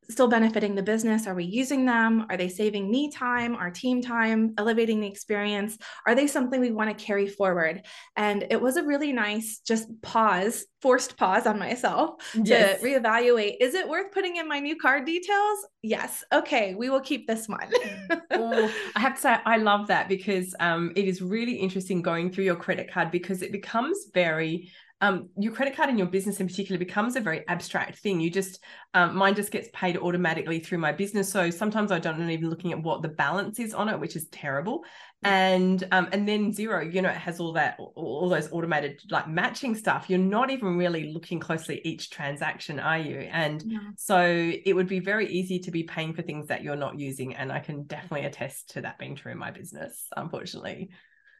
still 0.09 0.27
benefiting 0.27 0.75
the 0.75 0.83
business? 0.83 1.27
Are 1.27 1.35
we 1.35 1.45
using 1.45 1.85
them? 1.85 2.25
Are 2.29 2.37
they 2.37 2.49
saving 2.49 2.89
me 2.89 3.11
time, 3.11 3.55
our 3.55 3.71
team 3.71 4.01
time, 4.01 4.53
elevating 4.57 4.99
the 4.99 5.07
experience? 5.07 5.77
Are 6.05 6.15
they 6.15 6.27
something 6.27 6.59
we 6.59 6.71
want 6.71 6.95
to 6.95 7.05
carry 7.05 7.27
forward? 7.27 7.85
And 8.15 8.45
it 8.49 8.61
was 8.61 8.77
a 8.77 8.83
really 8.83 9.11
nice 9.11 9.59
just 9.59 9.89
pause, 10.01 10.65
forced 10.81 11.17
pause 11.17 11.45
on 11.45 11.59
myself 11.59 12.15
yes. 12.35 12.79
to 12.79 12.85
reevaluate. 12.85 13.55
Is 13.59 13.73
it 13.73 13.87
worth 13.87 14.11
putting 14.11 14.37
in 14.37 14.47
my 14.47 14.59
new 14.59 14.75
card 14.75 15.05
details? 15.05 15.59
Yes. 15.81 16.23
Okay, 16.33 16.75
we 16.75 16.89
will 16.89 17.01
keep 17.01 17.27
this 17.27 17.47
one. 17.47 17.71
oh, 18.31 18.71
I 18.95 18.99
have 18.99 19.15
to 19.15 19.21
say, 19.21 19.37
I 19.45 19.57
love 19.57 19.87
that 19.87 20.09
because 20.09 20.55
um, 20.59 20.91
it 20.95 21.05
is 21.05 21.21
really 21.21 21.55
interesting 21.55 22.01
going 22.01 22.31
through 22.31 22.45
your 22.45 22.55
credit 22.55 22.91
card 22.91 23.11
because 23.11 23.41
it 23.41 23.51
becomes 23.51 24.07
very 24.13 24.71
um, 25.05 25.29
your 25.37 25.53
credit 25.53 25.75
card 25.75 25.89
in 25.89 25.97
your 25.97 26.07
business 26.07 26.39
in 26.39 26.47
particular 26.47 26.79
becomes 26.79 27.15
a 27.15 27.19
very 27.19 27.47
abstract 27.47 27.99
thing. 27.99 28.19
You 28.19 28.31
just, 28.31 28.63
um, 28.95 29.15
mine 29.15 29.35
just 29.35 29.51
gets 29.51 29.69
paid 29.71 29.97
automatically 29.97 30.59
through 30.59 30.79
my 30.79 30.91
business. 30.91 31.31
So 31.31 31.51
sometimes 31.51 31.91
I 31.91 31.99
don't 31.99 32.27
even 32.29 32.49
looking 32.49 32.71
at 32.71 32.81
what 32.81 33.03
the 33.03 33.09
balance 33.09 33.59
is 33.59 33.73
on 33.73 33.87
it, 33.87 33.99
which 33.99 34.15
is 34.15 34.27
terrible. 34.29 34.83
And 35.23 35.83
um, 35.91 36.07
and 36.11 36.27
then 36.27 36.51
Xero, 36.51 36.91
you 36.91 37.01
know, 37.01 37.09
it 37.09 37.15
has 37.15 37.39
all 37.39 37.53
that, 37.53 37.77
all 37.79 38.29
those 38.29 38.51
automated 38.51 38.99
like 39.09 39.27
matching 39.27 39.75
stuff. 39.75 40.05
You're 40.07 40.19
not 40.19 40.49
even 40.49 40.77
really 40.77 41.13
looking 41.13 41.39
closely 41.39 41.81
each 41.83 42.09
transaction, 42.09 42.79
are 42.79 42.99
you? 42.99 43.19
And 43.31 43.63
yeah. 43.65 43.79
so 43.97 44.19
it 44.21 44.73
would 44.73 44.87
be 44.87 44.99
very 44.99 45.27
easy 45.27 45.59
to 45.59 45.71
be 45.71 45.83
paying 45.83 46.13
for 46.13 46.21
things 46.21 46.47
that 46.47 46.63
you're 46.63 46.75
not 46.75 46.99
using. 46.99 47.35
And 47.35 47.51
I 47.51 47.59
can 47.59 47.83
definitely 47.83 48.25
attest 48.25 48.71
to 48.71 48.81
that 48.81 48.97
being 48.97 49.15
true 49.15 49.31
in 49.31 49.37
my 49.37 49.51
business, 49.51 50.07
unfortunately. 50.15 50.89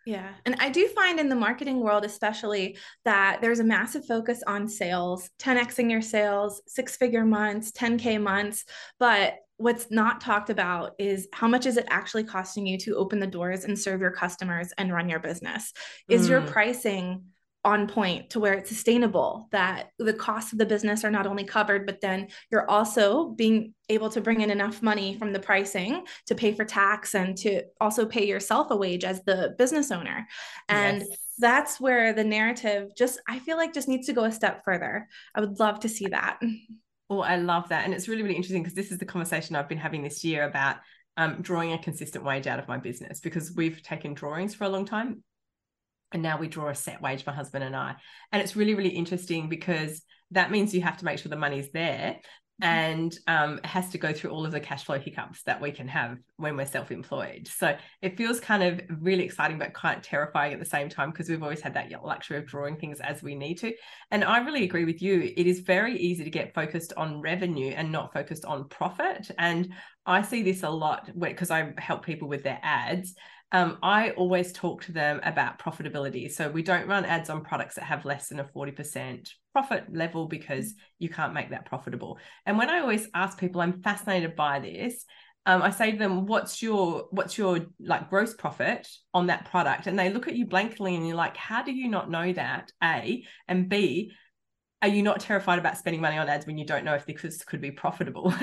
Yeah. 0.06 0.30
And 0.46 0.56
I 0.60 0.70
do 0.70 0.88
find 0.90 1.20
in 1.20 1.30
the 1.30 1.36
marketing 1.36 1.80
world, 1.80 2.06
especially, 2.06 2.78
that 3.06 3.40
there's 3.42 3.60
a 3.60 3.64
massive 3.64 4.06
focus 4.06 4.44
on 4.46 4.68
sales, 4.68 5.30
10xing 5.40 5.90
your 5.90 6.02
sales, 6.02 6.62
six 6.68 6.96
figure 6.96 7.26
months, 7.26 7.72
10K 7.72 8.22
months. 8.22 8.66
But 9.00 9.38
what's 9.58 9.90
not 9.90 10.22
talked 10.22 10.50
about 10.50 10.94
is 11.00 11.28
how 11.34 11.48
much 11.48 11.66
is 11.66 11.78
it 11.78 11.88
actually 11.90 12.24
costing 12.24 12.68
you 12.68 12.78
to 12.80 12.96
open 12.96 13.20
the 13.20 13.28
doors 13.28 13.64
and 13.64 13.80
serve 13.80 14.02
your 14.02 14.12
customers 14.12 14.72
and 14.78 14.94
run 14.94 15.10
your 15.10 15.20
business? 15.20 15.74
Is 16.08 16.28
mm. 16.28 16.32
your 16.32 16.42
pricing 16.42 17.26
on 17.66 17.88
point 17.88 18.30
to 18.30 18.40
where 18.40 18.54
it's 18.54 18.70
sustainable 18.70 19.50
that 19.52 19.90
the 19.98 20.14
costs 20.14 20.54
of 20.54 20.60
the 20.60 20.66
business 20.66 21.04
are 21.04 21.10
not 21.10 21.26
only 21.26 21.44
covered 21.44 21.86
but 21.86 22.00
then 22.00 22.28
you're 22.52 22.70
also 22.70 23.30
being 23.30 23.74
able 23.90 24.08
to 24.08 24.22
bring 24.22 24.42
in 24.42 24.52
enough 24.52 24.84
money 24.84 25.18
from 25.18 25.34
the 25.34 25.40
pricing 25.40 26.06
to 26.28 26.36
pay 26.36 26.54
for 26.54 26.64
tax 26.64 27.16
and 27.16 27.36
to 27.36 27.64
also 27.82 28.06
pay 28.06 28.26
yourself 28.26 28.70
a 28.70 28.76
wage 28.76 29.04
as 29.04 29.24
the 29.24 29.56
business 29.58 29.92
owner. 29.92 30.28
And 30.70 31.00
yes. 31.02 31.18
that's 31.40 31.82
where 31.82 32.14
the 32.14 32.24
narrative 32.24 32.92
just 32.96 33.20
i 33.28 33.40
feel 33.40 33.58
like 33.58 33.74
just 33.74 33.88
needs 33.88 34.06
to 34.08 34.14
go 34.14 34.26
a 34.26 34.32
step 34.32 34.64
further. 34.64 35.08
I 35.34 35.42
would 35.42 35.60
love 35.60 35.80
to 35.82 35.90
see 35.90 36.06
that. 36.08 36.40
Oh 37.10 37.20
i 37.20 37.36
love 37.38 37.70
that. 37.70 37.86
And 37.86 37.94
it's 37.94 38.08
really 38.08 38.22
really 38.22 38.36
interesting 38.36 38.62
because 38.62 38.76
this 38.76 38.92
is 38.92 39.00
the 39.00 39.06
conversation 39.06 39.56
i've 39.56 39.70
been 39.70 39.78
having 39.80 40.04
this 40.04 40.24
year 40.24 40.44
about 40.44 40.78
um, 41.18 41.42
drawing 41.42 41.72
a 41.72 41.78
consistent 41.78 42.26
wage 42.26 42.46
out 42.46 42.60
of 42.60 42.68
my 42.68 42.78
business 42.78 43.22
because 43.22 43.56
we've 43.56 43.82
taken 43.82 44.14
drawings 44.14 44.54
for 44.54 44.66
a 44.66 44.70
long 44.70 44.86
time 44.86 45.24
and 46.16 46.24
now 46.24 46.38
we 46.38 46.48
draw 46.48 46.70
a 46.70 46.76
set 46.76 47.02
wage 47.02 47.26
my 47.26 47.34
husband 47.34 47.62
and 47.62 47.76
i. 47.76 47.94
And 48.32 48.42
it's 48.42 48.56
really 48.56 48.74
really 48.74 48.90
interesting 48.90 49.50
because 49.50 50.02
that 50.32 50.50
means 50.50 50.74
you 50.74 50.82
have 50.82 50.98
to 50.98 51.06
make 51.06 51.20
sure 51.20 51.30
the 51.30 51.36
money's 51.36 51.70
there 51.72 52.20
mm-hmm. 52.62 52.64
and 52.64 53.20
um, 53.28 53.58
it 53.58 53.66
has 53.66 53.90
to 53.90 53.98
go 53.98 54.14
through 54.14 54.32
all 54.32 54.46
of 54.46 54.54
the 54.54 54.62
cash 54.62 54.86
flow 54.86 54.98
hiccups 54.98 55.44
that 55.44 55.62
we 55.62 55.72
can 55.72 55.90
have 55.90 56.18
when 56.38 56.56
we're 56.56 56.66
self-employed. 56.66 57.50
So 57.50 57.76
it 58.02 58.16
feels 58.18 58.40
kind 58.40 58.64
of 58.64 58.82
really 59.02 59.24
exciting 59.24 59.60
but 59.60 59.74
quite 59.74 60.04
terrifying 60.04 60.54
at 60.54 60.60
the 60.60 60.66
same 60.66 60.88
time 60.88 61.12
because 61.12 61.28
we've 61.28 61.44
always 61.44 61.60
had 61.60 61.74
that 61.74 61.92
luxury 62.04 62.38
of 62.38 62.48
drawing 62.48 62.78
things 62.78 63.02
as 63.02 63.22
we 63.22 63.36
need 63.36 63.56
to. 63.56 63.74
And 64.10 64.24
i 64.24 64.38
really 64.38 64.64
agree 64.64 64.86
with 64.86 65.02
you. 65.02 65.34
It 65.36 65.48
is 65.48 65.60
very 65.60 65.98
easy 65.98 66.24
to 66.24 66.30
get 66.30 66.56
focused 66.56 66.94
on 66.96 67.20
revenue 67.20 67.74
and 67.76 67.92
not 67.92 68.14
focused 68.14 68.46
on 68.46 68.70
profit. 68.70 69.30
And 69.38 69.74
i 70.06 70.22
see 70.22 70.44
this 70.44 70.62
a 70.62 70.70
lot 70.70 71.10
because 71.18 71.50
i 71.50 71.74
help 71.80 72.06
people 72.06 72.28
with 72.28 72.44
their 72.44 72.60
ads 72.62 73.16
um, 73.56 73.78
I 73.82 74.10
always 74.12 74.52
talk 74.52 74.84
to 74.84 74.92
them 74.92 75.22
about 75.24 75.60
profitability. 75.60 76.30
So 76.30 76.50
we 76.50 76.62
don't 76.62 76.90
run 76.90 77.06
ads 77.06 77.30
on 77.30 77.42
products 77.42 77.76
that 77.76 77.86
have 77.86 78.04
less 78.04 78.28
than 78.28 78.42
a 78.42 78.44
40% 78.44 79.30
profit 79.54 79.86
level 79.90 80.28
because 80.28 80.74
you 81.00 81.08
can't 81.08 81.34
make 81.34 81.52
that 81.52 81.66
profitable. 81.66 82.20
And 82.46 82.58
when 82.58 82.70
I 82.70 82.82
always 82.82 83.08
ask 83.14 83.40
people, 83.40 83.62
I'm 83.62 83.82
fascinated 83.82 84.36
by 84.36 84.60
this. 84.60 85.06
Um, 85.46 85.62
I 85.62 85.70
say 85.70 85.92
to 85.92 85.98
them, 85.98 86.26
"What's 86.26 86.62
your 86.62 87.06
what's 87.12 87.38
your 87.38 87.68
like 87.80 88.10
gross 88.10 88.34
profit 88.34 88.90
on 89.14 89.28
that 89.28 89.46
product?" 89.46 89.88
And 89.88 89.98
they 89.98 90.10
look 90.12 90.28
at 90.28 90.36
you 90.36 90.48
blankly, 90.48 90.96
and 90.96 91.08
you're 91.08 91.16
like, 91.16 91.38
"How 91.38 91.64
do 91.64 91.72
you 91.72 91.88
not 91.88 92.10
know 92.10 92.34
that?" 92.34 92.72
A 92.84 93.24
and 93.48 93.70
B, 93.70 94.12
are 94.82 94.90
you 94.90 95.02
not 95.04 95.22
terrified 95.22 95.60
about 95.60 95.78
spending 95.78 96.02
money 96.02 96.18
on 96.18 96.28
ads 96.28 96.46
when 96.48 96.58
you 96.58 96.66
don't 96.66 96.84
know 96.84 96.96
if 96.96 97.06
this 97.06 97.44
could 97.46 97.62
be 97.62 97.72
profitable? 97.72 98.34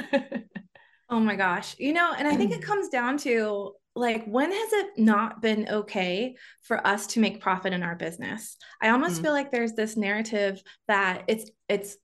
oh 1.11 1.21
my 1.21 1.35
gosh, 1.35 1.75
you 1.79 1.93
know, 1.93 2.15
and 2.17 2.27
I 2.27 2.37
think 2.37 2.53
it 2.53 2.63
comes 2.63 2.89
down 2.89 3.19
to 3.19 3.73
like 3.95 4.25
when 4.25 4.51
has 4.51 4.73
it 4.73 4.87
not 4.97 5.43
been 5.43 5.69
okay 5.69 6.35
for 6.63 6.85
us 6.87 7.07
to 7.09 7.21
make 7.21 7.41
profit 7.41 7.73
in 7.73 7.83
our 7.83 7.95
business 7.95 8.57
i 8.81 8.89
almost 8.89 9.19
mm. 9.21 9.23
feel 9.23 9.33
like 9.33 9.51
there's 9.51 9.75
this 9.75 9.97
narrative 9.97 10.63
that 10.89 11.25
it's 11.29 11.51
it's 11.69 11.97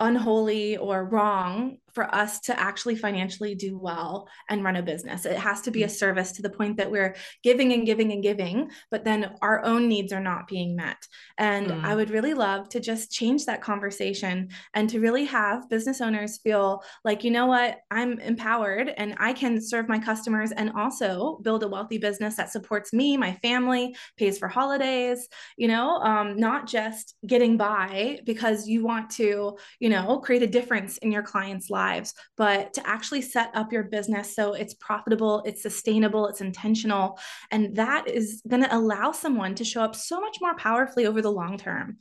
unholy 0.00 0.76
or 0.76 1.04
wrong 1.04 1.78
for 1.94 2.12
us 2.12 2.40
to 2.40 2.60
actually 2.60 2.96
financially 2.96 3.54
do 3.54 3.78
well 3.78 4.28
and 4.50 4.64
run 4.64 4.76
a 4.76 4.82
business. 4.82 5.24
It 5.24 5.36
has 5.36 5.60
to 5.62 5.70
be 5.70 5.84
a 5.84 5.86
mm. 5.86 5.90
service 5.90 6.32
to 6.32 6.42
the 6.42 6.50
point 6.50 6.76
that 6.76 6.90
we're 6.90 7.14
giving 7.42 7.72
and 7.72 7.86
giving 7.86 8.12
and 8.12 8.22
giving, 8.22 8.70
but 8.90 9.04
then 9.04 9.36
our 9.40 9.64
own 9.64 9.88
needs 9.88 10.12
are 10.12 10.20
not 10.20 10.48
being 10.48 10.74
met. 10.74 11.06
And 11.38 11.68
mm. 11.68 11.84
I 11.84 11.94
would 11.94 12.10
really 12.10 12.34
love 12.34 12.68
to 12.70 12.80
just 12.80 13.12
change 13.12 13.46
that 13.46 13.62
conversation 13.62 14.48
and 14.74 14.90
to 14.90 15.00
really 15.00 15.24
have 15.26 15.70
business 15.70 16.00
owners 16.00 16.38
feel 16.38 16.82
like, 17.04 17.22
you 17.22 17.30
know 17.30 17.46
what, 17.46 17.78
I'm 17.90 18.18
empowered 18.18 18.92
and 18.96 19.14
I 19.18 19.32
can 19.32 19.60
serve 19.60 19.88
my 19.88 20.00
customers 20.00 20.50
and 20.50 20.72
also 20.72 21.38
build 21.42 21.62
a 21.62 21.68
wealthy 21.68 21.98
business 21.98 22.36
that 22.36 22.50
supports 22.50 22.92
me, 22.92 23.16
my 23.16 23.34
family, 23.34 23.94
pays 24.16 24.38
for 24.38 24.48
holidays, 24.48 25.28
you 25.56 25.68
know, 25.68 25.98
um, 25.98 26.36
not 26.36 26.66
just 26.66 27.14
getting 27.24 27.56
by 27.56 28.18
because 28.24 28.66
you 28.66 28.84
want 28.84 29.10
to, 29.10 29.56
you 29.78 29.83
know, 29.88 30.18
create 30.18 30.42
a 30.42 30.46
difference 30.46 30.98
in 30.98 31.12
your 31.12 31.22
client's 31.22 31.70
lives, 31.70 32.14
but 32.36 32.72
to 32.74 32.86
actually 32.86 33.22
set 33.22 33.50
up 33.54 33.72
your 33.72 33.84
business 33.84 34.34
so 34.34 34.54
it's 34.54 34.74
profitable, 34.74 35.42
it's 35.44 35.62
sustainable, 35.62 36.26
it's 36.26 36.40
intentional. 36.40 37.18
And 37.50 37.76
that 37.76 38.08
is 38.08 38.42
going 38.48 38.62
to 38.62 38.74
allow 38.74 39.12
someone 39.12 39.54
to 39.56 39.64
show 39.64 39.82
up 39.82 39.94
so 39.94 40.20
much 40.20 40.38
more 40.40 40.56
powerfully 40.56 41.06
over 41.06 41.22
the 41.22 41.32
long 41.32 41.58
term. 41.58 41.98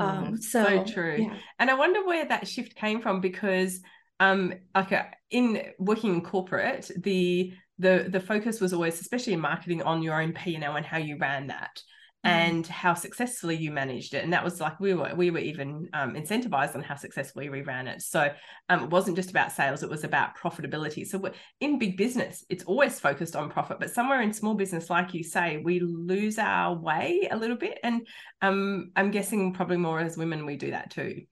Mm, 0.00 0.04
um, 0.04 0.36
so, 0.36 0.64
so 0.64 0.84
true. 0.84 1.16
Yeah. 1.18 1.36
And 1.58 1.70
I 1.70 1.74
wonder 1.74 2.04
where 2.04 2.26
that 2.26 2.48
shift 2.48 2.74
came 2.74 3.00
from 3.00 3.20
because 3.20 3.80
um 4.20 4.54
like 4.74 4.92
uh, 4.92 5.04
in 5.30 5.62
working 5.78 6.14
in 6.14 6.20
corporate 6.22 6.90
the 6.98 7.52
the 7.78 8.06
the 8.08 8.20
focus 8.20 8.60
was 8.60 8.72
always 8.74 9.00
especially 9.00 9.32
in 9.32 9.40
marketing 9.40 9.82
on 9.82 10.02
your 10.02 10.20
own 10.20 10.32
p&l 10.32 10.76
and 10.76 10.84
how 10.84 10.98
you 10.98 11.16
ran 11.16 11.46
that 11.46 11.80
Mm. 11.80 12.01
And 12.24 12.66
how 12.66 12.94
successfully 12.94 13.56
you 13.56 13.70
managed 13.70 14.14
it. 14.14 14.22
And 14.22 14.32
that 14.32 14.44
was 14.44 14.60
like 14.60 14.78
we 14.78 14.94
were 14.94 15.12
we 15.16 15.30
were 15.30 15.38
even 15.38 15.88
um, 15.92 16.14
incentivized 16.14 16.74
on 16.74 16.82
how 16.82 16.94
successfully 16.94 17.48
we 17.50 17.62
ran 17.62 17.88
it. 17.88 18.02
So 18.02 18.30
um, 18.68 18.84
it 18.84 18.90
wasn't 18.90 19.16
just 19.16 19.30
about 19.30 19.52
sales 19.52 19.82
it 19.82 19.90
was 19.90 20.04
about 20.04 20.36
profitability. 20.36 21.06
So 21.06 21.30
in 21.60 21.78
big 21.78 21.96
business 21.96 22.44
it's 22.48 22.64
always 22.64 23.00
focused 23.00 23.36
on 23.36 23.50
profit 23.50 23.78
but 23.80 23.90
somewhere 23.90 24.22
in 24.22 24.32
small 24.32 24.54
business 24.54 24.90
like 24.90 25.14
you 25.14 25.24
say 25.24 25.60
we 25.64 25.80
lose 25.80 26.38
our 26.38 26.74
way 26.74 27.28
a 27.30 27.36
little 27.36 27.56
bit. 27.56 27.78
And 27.82 28.06
um, 28.40 28.90
i'm 28.96 29.10
guessing 29.10 29.52
probably 29.52 29.76
more 29.76 30.00
as 30.00 30.16
women 30.16 30.46
we 30.46 30.56
do 30.56 30.70
that 30.70 30.90
too 30.90 31.22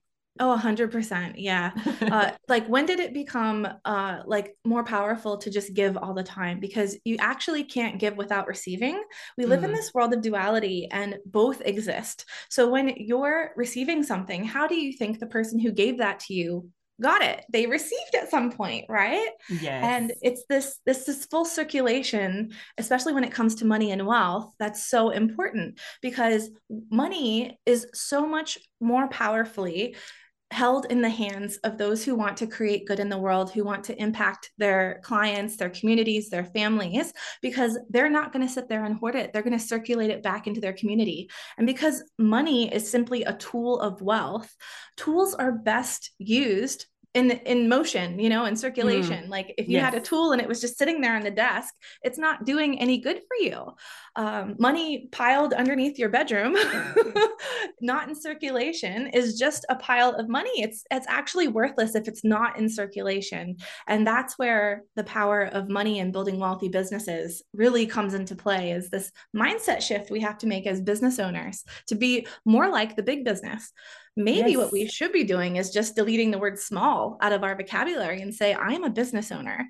Oh, 0.41 0.59
100%. 0.59 1.35
Yeah. 1.37 1.71
uh, 2.01 2.31
like 2.49 2.67
when 2.67 2.87
did 2.87 2.99
it 2.99 3.13
become 3.13 3.69
uh, 3.85 4.21
like 4.25 4.57
more 4.65 4.83
powerful 4.83 5.37
to 5.37 5.51
just 5.51 5.75
give 5.75 5.99
all 5.99 6.15
the 6.15 6.23
time? 6.23 6.61
Because 6.61 6.97
you 7.05 7.17
actually 7.21 7.63
can't 7.63 7.99
give 7.99 8.17
without 8.17 8.49
receiving. 8.49 9.03
We 9.37 9.45
live 9.45 9.61
mm. 9.61 9.65
in 9.65 9.73
this 9.73 9.93
world 9.93 10.15
of 10.15 10.23
duality 10.23 10.89
and 10.91 11.19
both 11.27 11.61
exist. 11.61 12.25
So 12.49 12.71
when 12.71 12.95
you're 12.97 13.51
receiving 13.55 14.03
something, 14.03 14.43
how 14.43 14.67
do 14.67 14.77
you 14.77 14.95
think 14.95 15.19
the 15.19 15.27
person 15.27 15.59
who 15.59 15.73
gave 15.73 15.99
that 15.99 16.21
to 16.21 16.35
you 16.35 16.71
got 17.01 17.23
it 17.23 17.45
they 17.51 17.67
received 17.67 18.15
at 18.15 18.31
some 18.31 18.53
point 18.53 18.85
right 18.89 19.31
yes 19.49 19.83
and 19.85 20.13
it's 20.23 20.45
this 20.49 20.79
this 20.85 21.05
this 21.05 21.25
full 21.27 21.45
circulation 21.45 22.51
especially 22.79 23.13
when 23.13 23.25
it 23.25 23.33
comes 23.33 23.55
to 23.55 23.65
money 23.65 23.91
and 23.91 24.07
wealth 24.07 24.53
that's 24.59 24.87
so 24.87 25.11
important 25.11 25.81
because 26.03 26.51
money 26.91 27.59
is 27.65 27.87
so 27.95 28.27
much 28.27 28.59
more 28.81 29.09
powerfully 29.09 29.97
held 30.51 30.87
in 30.87 31.01
the 31.01 31.09
hands 31.09 31.59
of 31.59 31.79
those 31.79 32.05
who 32.05 32.15
want 32.15 32.37
to 32.37 32.47
create 32.47 32.87
good 32.87 32.99
in 32.99 33.09
the 33.09 33.19
world, 33.19 33.51
who 33.51 33.65
want 33.65 33.85
to 33.85 34.03
impact 34.03 34.51
their 34.59 35.01
clients, 35.05 35.57
their 35.57 35.71
communities, 35.71 36.29
their 36.29 36.45
families, 36.45 37.13
because 37.41 37.79
they're 37.89 38.11
not 38.11 38.33
going 38.33 38.47
to 38.47 38.53
sit 38.53 38.69
there 38.69 38.85
and 38.85 38.97
hoard 38.97 39.15
it. 39.15 39.33
They're 39.33 39.43
going 39.43 39.59
to 39.59 39.65
circulate 39.65 40.11
it 40.11 40.23
back 40.23 40.47
into 40.47 40.61
their 40.61 40.73
community. 40.73 41.31
And 41.57 41.67
because 41.67 42.03
money 42.19 42.73
is 42.73 42.91
simply 42.91 43.23
a 43.23 43.35
tool 43.35 43.81
of 43.81 44.03
wealth, 44.03 44.55
tools 44.97 45.35
are 45.35 45.53
best 45.53 46.11
used 46.19 46.87
in 47.15 47.31
in 47.31 47.69
motion 47.69 48.19
you 48.19 48.29
know 48.29 48.45
in 48.45 48.57
circulation. 48.57 49.25
Mm. 49.25 49.29
like 49.29 49.55
if 49.59 49.69
you 49.69 49.75
yes. 49.75 49.85
had 49.85 49.95
a 49.95 50.01
tool 50.01 50.33
and 50.33 50.41
it 50.41 50.47
was 50.47 50.61
just 50.61 50.79
sitting 50.79 51.01
there 51.01 51.17
on 51.17 51.23
the 51.23 51.31
desk 51.31 51.75
it's 52.03 52.19
not 52.19 52.45
doing 52.45 52.79
any 52.79 52.99
good 52.99 53.21
for 53.27 53.37
you. 53.41 53.73
Um, 54.17 54.57
money 54.59 55.09
piled 55.13 55.53
underneath 55.53 55.99
your 55.99 56.09
bedroom 56.09 56.57
not 57.81 58.09
in 58.09 58.15
circulation 58.15 59.09
is 59.09 59.39
just 59.39 59.65
a 59.69 59.77
pile 59.77 60.15
of 60.15 60.29
money. 60.29 60.63
It's 60.63 60.85
it's 60.91 61.07
actually 61.09 61.49
worthless 61.49 61.95
if 61.95 62.09
it's 62.09 62.25
not 62.25 62.59
in 62.59 62.69
circulation. 62.69 63.57
And 63.87 64.07
that's 64.07 64.39
where 64.39 64.83
the 64.97 65.05
power 65.05 65.43
of 65.43 65.69
money 65.69 66.01
and 66.01 66.13
building 66.13 66.39
wealthy 66.39 66.69
businesses 66.69 67.43
really 67.53 67.87
comes 67.87 68.15
into 68.15 68.37
play 68.37 68.73
is 68.73 68.91
this 68.91 69.11
mindset 69.37 69.81
shift 69.83 70.11
we 70.11 70.21
have 70.21 70.39
to 70.39 70.47
make 70.47 70.67
as 70.67 70.81
business 70.81 71.19
owners 71.19 71.65
to 71.89 71.95
be 71.95 72.27
more 72.45 72.69
like 72.69 72.97
the 72.97 73.03
big 73.03 73.25
business 73.25 73.73
maybe 74.25 74.53
yes. 74.53 74.59
what 74.59 74.73
we 74.73 74.87
should 74.87 75.13
be 75.13 75.25
doing 75.25 75.57
is 75.57 75.71
just 75.71 75.97
deleting 75.97 76.31
the 76.31 76.39
word 76.39 76.59
small 76.59 77.19
out 77.21 77.33
of 77.33 77.43
our 77.43 77.57
vocabulary 77.57 78.23
and 78.23 78.35
say 78.35 78.53
i 78.55 78.73
am 78.73 78.85
a 78.85 78.91
business 78.91 79.33
owner 79.33 79.69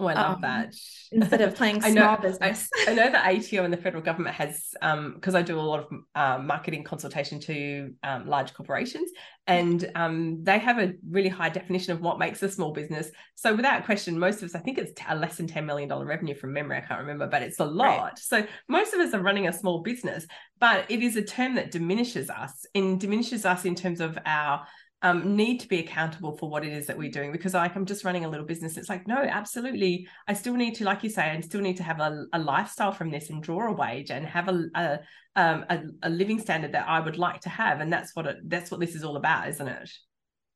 Oh, 0.00 0.06
I 0.06 0.14
love 0.14 0.36
um, 0.36 0.40
that. 0.42 0.74
Instead 1.12 1.40
of 1.42 1.54
playing 1.54 1.80
small 1.82 1.92
know, 1.92 2.16
business. 2.20 2.68
I, 2.86 2.92
I, 2.92 2.94
know 2.94 3.10
the 3.10 3.18
ATO 3.56 3.64
and 3.64 3.72
the 3.72 3.76
federal 3.76 4.02
government 4.02 4.34
has, 4.36 4.70
because 4.72 5.34
um, 5.34 5.36
I 5.36 5.42
do 5.42 5.58
a 5.58 5.60
lot 5.60 5.80
of 5.80 5.86
uh, 6.14 6.42
marketing 6.42 6.84
consultation 6.84 7.38
to 7.40 7.92
um, 8.02 8.26
large 8.26 8.54
corporations, 8.54 9.10
and 9.46 9.90
um, 9.94 10.42
they 10.42 10.58
have 10.58 10.78
a 10.78 10.94
really 11.08 11.28
high 11.28 11.50
definition 11.50 11.92
of 11.92 12.00
what 12.00 12.18
makes 12.18 12.42
a 12.42 12.48
small 12.48 12.72
business. 12.72 13.10
So, 13.34 13.54
without 13.54 13.84
question, 13.84 14.18
most 14.18 14.38
of 14.38 14.44
us, 14.44 14.54
I 14.54 14.60
think 14.60 14.78
it's 14.78 14.92
t- 14.92 15.14
less 15.14 15.36
than 15.36 15.46
$10 15.46 15.64
million 15.66 15.92
revenue 15.92 16.34
from 16.34 16.52
memory. 16.52 16.78
I 16.78 16.80
can't 16.80 17.00
remember, 17.00 17.26
but 17.26 17.42
it's 17.42 17.60
a 17.60 17.64
lot. 17.64 18.00
Right. 18.00 18.18
So, 18.18 18.46
most 18.68 18.94
of 18.94 19.00
us 19.00 19.12
are 19.12 19.20
running 19.20 19.48
a 19.48 19.52
small 19.52 19.82
business, 19.82 20.26
but 20.58 20.86
it 20.88 21.02
is 21.02 21.16
a 21.16 21.22
term 21.22 21.56
that 21.56 21.70
diminishes 21.70 22.30
us 22.30 22.64
and 22.74 22.98
diminishes 23.00 23.44
us 23.44 23.64
in 23.64 23.74
terms 23.74 24.00
of 24.00 24.18
our 24.24 24.66
um, 25.02 25.34
need 25.34 25.60
to 25.60 25.68
be 25.68 25.78
accountable 25.78 26.36
for 26.36 26.50
what 26.50 26.64
it 26.64 26.72
is 26.72 26.86
that 26.86 26.98
we're 26.98 27.10
doing 27.10 27.32
because 27.32 27.54
like 27.54 27.74
I'm 27.74 27.86
just 27.86 28.04
running 28.04 28.24
a 28.24 28.28
little 28.28 28.44
business. 28.44 28.76
It's 28.76 28.88
like, 28.88 29.08
no, 29.08 29.16
absolutely. 29.16 30.06
I 30.28 30.34
still 30.34 30.54
need 30.54 30.74
to, 30.76 30.84
like 30.84 31.02
you 31.02 31.10
say, 31.10 31.30
I 31.30 31.40
still 31.40 31.62
need 31.62 31.78
to 31.78 31.82
have 31.82 32.00
a, 32.00 32.26
a 32.32 32.38
lifestyle 32.38 32.92
from 32.92 33.10
this 33.10 33.30
and 33.30 33.42
draw 33.42 33.68
a 33.68 33.72
wage 33.72 34.10
and 34.10 34.26
have 34.26 34.48
a, 34.48 34.64
a, 34.74 35.00
um, 35.36 35.64
a, 35.70 35.80
a 36.02 36.10
living 36.10 36.38
standard 36.38 36.72
that 36.72 36.86
I 36.86 37.00
would 37.00 37.16
like 37.16 37.40
to 37.42 37.48
have. 37.48 37.80
And 37.80 37.90
that's 37.90 38.14
what 38.14 38.26
it, 38.26 38.36
that's 38.44 38.70
what 38.70 38.80
this 38.80 38.94
is 38.94 39.02
all 39.02 39.16
about, 39.16 39.48
isn't 39.48 39.68
it? 39.68 39.90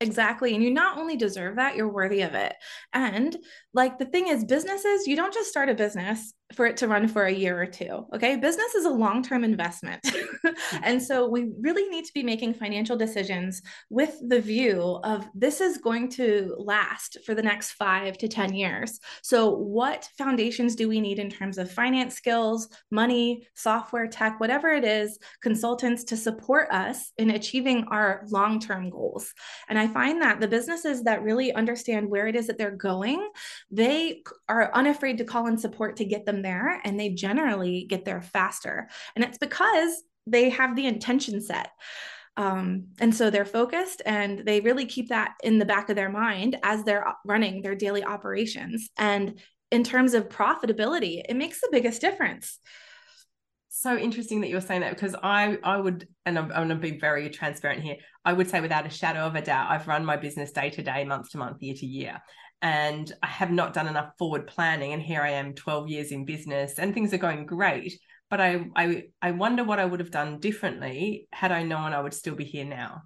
Exactly. 0.00 0.54
And 0.54 0.62
you 0.62 0.70
not 0.70 0.98
only 0.98 1.16
deserve 1.16 1.56
that, 1.56 1.76
you're 1.76 1.90
worthy 1.90 2.20
of 2.22 2.34
it. 2.34 2.54
And 2.92 3.34
like 3.74 3.98
the 3.98 4.04
thing 4.04 4.28
is, 4.28 4.44
businesses, 4.44 5.06
you 5.06 5.16
don't 5.16 5.34
just 5.34 5.50
start 5.50 5.68
a 5.68 5.74
business 5.74 6.32
for 6.54 6.66
it 6.66 6.76
to 6.76 6.88
run 6.88 7.08
for 7.08 7.24
a 7.24 7.32
year 7.32 7.60
or 7.60 7.66
two. 7.66 8.06
Okay. 8.14 8.36
Business 8.36 8.74
is 8.74 8.84
a 8.84 8.90
long 8.90 9.22
term 9.22 9.44
investment. 9.44 10.00
and 10.82 11.02
so 11.02 11.28
we 11.28 11.50
really 11.60 11.88
need 11.88 12.04
to 12.04 12.12
be 12.14 12.22
making 12.22 12.54
financial 12.54 12.96
decisions 12.96 13.62
with 13.90 14.16
the 14.28 14.40
view 14.40 15.00
of 15.02 15.26
this 15.34 15.60
is 15.60 15.78
going 15.78 16.08
to 16.10 16.54
last 16.58 17.18
for 17.26 17.34
the 17.34 17.42
next 17.42 17.72
five 17.72 18.16
to 18.18 18.28
10 18.28 18.54
years. 18.54 19.00
So, 19.22 19.50
what 19.50 20.08
foundations 20.16 20.76
do 20.76 20.88
we 20.88 21.00
need 21.00 21.18
in 21.18 21.30
terms 21.30 21.58
of 21.58 21.70
finance 21.70 22.14
skills, 22.14 22.68
money, 22.90 23.48
software, 23.54 24.06
tech, 24.06 24.38
whatever 24.38 24.68
it 24.68 24.84
is, 24.84 25.18
consultants 25.42 26.04
to 26.04 26.16
support 26.16 26.70
us 26.70 27.12
in 27.18 27.30
achieving 27.30 27.84
our 27.90 28.24
long 28.28 28.60
term 28.60 28.90
goals? 28.90 29.32
And 29.68 29.78
I 29.78 29.88
find 29.88 30.22
that 30.22 30.40
the 30.40 30.48
businesses 30.48 31.02
that 31.04 31.22
really 31.22 31.52
understand 31.52 32.08
where 32.08 32.28
it 32.28 32.36
is 32.36 32.46
that 32.46 32.58
they're 32.58 32.70
going, 32.70 33.26
they 33.70 34.22
are 34.48 34.70
unafraid 34.72 35.18
to 35.18 35.24
call 35.24 35.46
in 35.46 35.58
support 35.58 35.96
to 35.96 36.04
get 36.04 36.26
them 36.26 36.42
there 36.42 36.80
and 36.84 36.98
they 36.98 37.10
generally 37.10 37.84
get 37.88 38.04
there 38.04 38.22
faster. 38.22 38.88
And 39.14 39.24
it's 39.24 39.38
because 39.38 40.02
they 40.26 40.50
have 40.50 40.76
the 40.76 40.86
intention 40.86 41.40
set. 41.40 41.70
Um, 42.36 42.88
and 42.98 43.14
so 43.14 43.30
they're 43.30 43.44
focused 43.44 44.02
and 44.04 44.40
they 44.44 44.60
really 44.60 44.86
keep 44.86 45.08
that 45.10 45.34
in 45.42 45.58
the 45.58 45.64
back 45.64 45.88
of 45.88 45.96
their 45.96 46.10
mind 46.10 46.56
as 46.62 46.82
they're 46.82 47.06
running 47.24 47.62
their 47.62 47.76
daily 47.76 48.02
operations. 48.02 48.90
And 48.98 49.38
in 49.70 49.84
terms 49.84 50.14
of 50.14 50.28
profitability, 50.28 51.22
it 51.28 51.36
makes 51.36 51.60
the 51.60 51.68
biggest 51.70 52.00
difference 52.00 52.58
so 53.76 53.98
interesting 53.98 54.40
that 54.40 54.48
you're 54.48 54.60
saying 54.60 54.80
that 54.80 54.94
because 54.94 55.14
I 55.20 55.58
I 55.62 55.76
would 55.76 56.08
and 56.24 56.38
I'm, 56.38 56.44
I'm 56.52 56.68
going 56.68 56.68
to 56.68 56.76
be 56.76 56.98
very 56.98 57.28
transparent 57.28 57.82
here. 57.82 57.96
I 58.24 58.32
would 58.32 58.48
say 58.48 58.60
without 58.60 58.86
a 58.86 58.90
shadow 58.90 59.26
of 59.26 59.34
a 59.34 59.42
doubt, 59.42 59.70
I've 59.70 59.88
run 59.88 60.04
my 60.04 60.16
business 60.16 60.52
day 60.52 60.70
to 60.70 60.82
day, 60.82 61.04
month 61.04 61.30
to 61.30 61.38
month, 61.38 61.60
year 61.60 61.74
to 61.74 61.86
year, 61.86 62.22
and 62.64 63.12
I 63.22 63.26
have 63.26 63.50
not 63.50 63.74
done 63.74 63.86
enough 63.86 64.16
forward 64.18 64.46
planning. 64.46 64.94
And 64.94 65.02
here 65.02 65.20
I 65.20 65.32
am, 65.32 65.52
12 65.52 65.88
years 65.88 66.12
in 66.12 66.24
business, 66.24 66.78
and 66.78 66.94
things 66.94 67.12
are 67.12 67.18
going 67.18 67.44
great. 67.44 68.00
But 68.30 68.40
I 68.40 68.64
I 68.74 69.02
I 69.20 69.32
wonder 69.32 69.62
what 69.62 69.78
I 69.78 69.84
would 69.84 70.00
have 70.00 70.10
done 70.10 70.40
differently 70.40 71.28
had 71.30 71.52
I 71.52 71.62
known 71.62 71.92
I 71.92 72.00
would 72.00 72.14
still 72.14 72.34
be 72.34 72.44
here 72.44 72.64
now. 72.64 73.02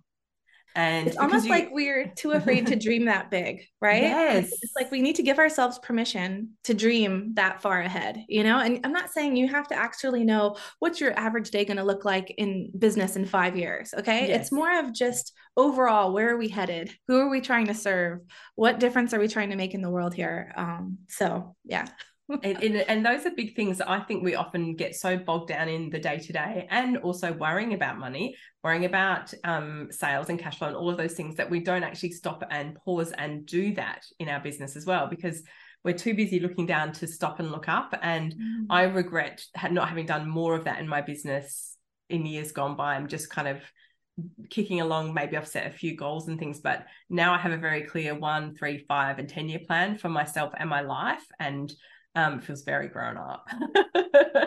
And 0.74 1.08
it's 1.08 1.16
almost 1.16 1.46
you... 1.46 1.50
like 1.50 1.68
we're 1.72 2.12
too 2.16 2.30
afraid 2.32 2.66
to 2.68 2.76
dream 2.76 3.06
that 3.06 3.30
big, 3.30 3.64
right? 3.80 4.02
Yes. 4.02 4.52
It's 4.62 4.72
like 4.76 4.90
we 4.90 5.02
need 5.02 5.16
to 5.16 5.22
give 5.22 5.38
ourselves 5.38 5.78
permission 5.80 6.50
to 6.64 6.74
dream 6.74 7.32
that 7.34 7.60
far 7.62 7.80
ahead, 7.80 8.24
you 8.28 8.44
know? 8.44 8.60
And 8.60 8.80
I'm 8.84 8.92
not 8.92 9.10
saying 9.10 9.36
you 9.36 9.48
have 9.48 9.68
to 9.68 9.74
actually 9.74 10.24
know 10.24 10.56
what's 10.78 11.00
your 11.00 11.18
average 11.18 11.50
day 11.50 11.64
going 11.64 11.78
to 11.78 11.84
look 11.84 12.04
like 12.04 12.30
in 12.38 12.70
business 12.78 13.16
in 13.16 13.24
five 13.24 13.56
years, 13.56 13.92
okay? 13.98 14.28
Yes. 14.28 14.40
It's 14.40 14.52
more 14.52 14.78
of 14.78 14.92
just 14.92 15.32
overall, 15.56 16.12
where 16.12 16.34
are 16.34 16.38
we 16.38 16.48
headed? 16.48 16.92
Who 17.08 17.18
are 17.18 17.28
we 17.28 17.40
trying 17.40 17.66
to 17.66 17.74
serve? 17.74 18.20
What 18.54 18.80
difference 18.80 19.12
are 19.14 19.20
we 19.20 19.28
trying 19.28 19.50
to 19.50 19.56
make 19.56 19.74
in 19.74 19.82
the 19.82 19.90
world 19.90 20.14
here? 20.14 20.52
Um, 20.56 20.98
so, 21.08 21.56
yeah 21.64 21.88
and, 22.28 22.62
and, 22.62 22.76
and, 22.76 23.06
those 23.06 23.24
are 23.24 23.30
big 23.30 23.56
things 23.56 23.80
I 23.80 24.00
think 24.00 24.22
we 24.22 24.34
often 24.34 24.74
get 24.74 24.94
so 24.94 25.16
bogged 25.16 25.48
down 25.48 25.68
in 25.68 25.88
the 25.88 25.98
day 25.98 26.18
to 26.18 26.32
day 26.32 26.66
and 26.70 26.98
also 26.98 27.32
worrying 27.32 27.72
about 27.72 27.98
money, 27.98 28.36
worrying 28.62 28.84
about 28.84 29.32
um, 29.44 29.88
sales 29.90 30.28
and 30.28 30.38
cash 30.38 30.58
flow 30.58 30.68
and 30.68 30.76
all 30.76 30.90
of 30.90 30.98
those 30.98 31.14
things 31.14 31.36
that 31.36 31.48
we 31.48 31.60
don't 31.60 31.82
actually 31.82 32.12
stop 32.12 32.44
and 32.50 32.76
pause 32.76 33.12
and 33.12 33.46
do 33.46 33.74
that 33.74 34.04
in 34.18 34.28
our 34.28 34.40
business 34.40 34.76
as 34.76 34.84
well 34.84 35.06
because 35.06 35.42
we're 35.84 35.94
too 35.94 36.14
busy 36.14 36.38
looking 36.38 36.66
down 36.66 36.92
to 36.92 37.06
stop 37.06 37.40
and 37.40 37.50
look 37.50 37.68
up. 37.68 37.94
And 38.02 38.34
mm. 38.34 38.66
I 38.68 38.82
regret 38.82 39.42
not 39.70 39.88
having 39.88 40.06
done 40.06 40.28
more 40.28 40.54
of 40.54 40.64
that 40.64 40.80
in 40.80 40.88
my 40.88 41.00
business 41.00 41.76
in 42.10 42.26
years 42.26 42.52
gone 42.52 42.76
by. 42.76 42.94
I'm 42.94 43.08
just 43.08 43.30
kind 43.30 43.48
of 43.48 43.62
kicking 44.50 44.80
along 44.80 45.14
maybe 45.14 45.36
i've 45.36 45.46
set 45.46 45.68
a 45.68 45.70
few 45.70 45.96
goals 45.96 46.26
and 46.26 46.40
things 46.40 46.58
but 46.58 46.86
now 47.08 47.32
i 47.32 47.38
have 47.38 47.52
a 47.52 47.56
very 47.56 47.82
clear 47.82 48.16
one 48.16 48.52
three 48.52 48.84
five 48.88 49.20
and 49.20 49.28
ten 49.28 49.48
year 49.48 49.60
plan 49.64 49.96
for 49.96 50.08
myself 50.08 50.52
and 50.58 50.68
my 50.68 50.80
life 50.80 51.24
and 51.38 51.72
um, 52.18 52.40
feels 52.40 52.62
very 52.62 52.88
grown 52.88 53.16
up. 53.16 53.48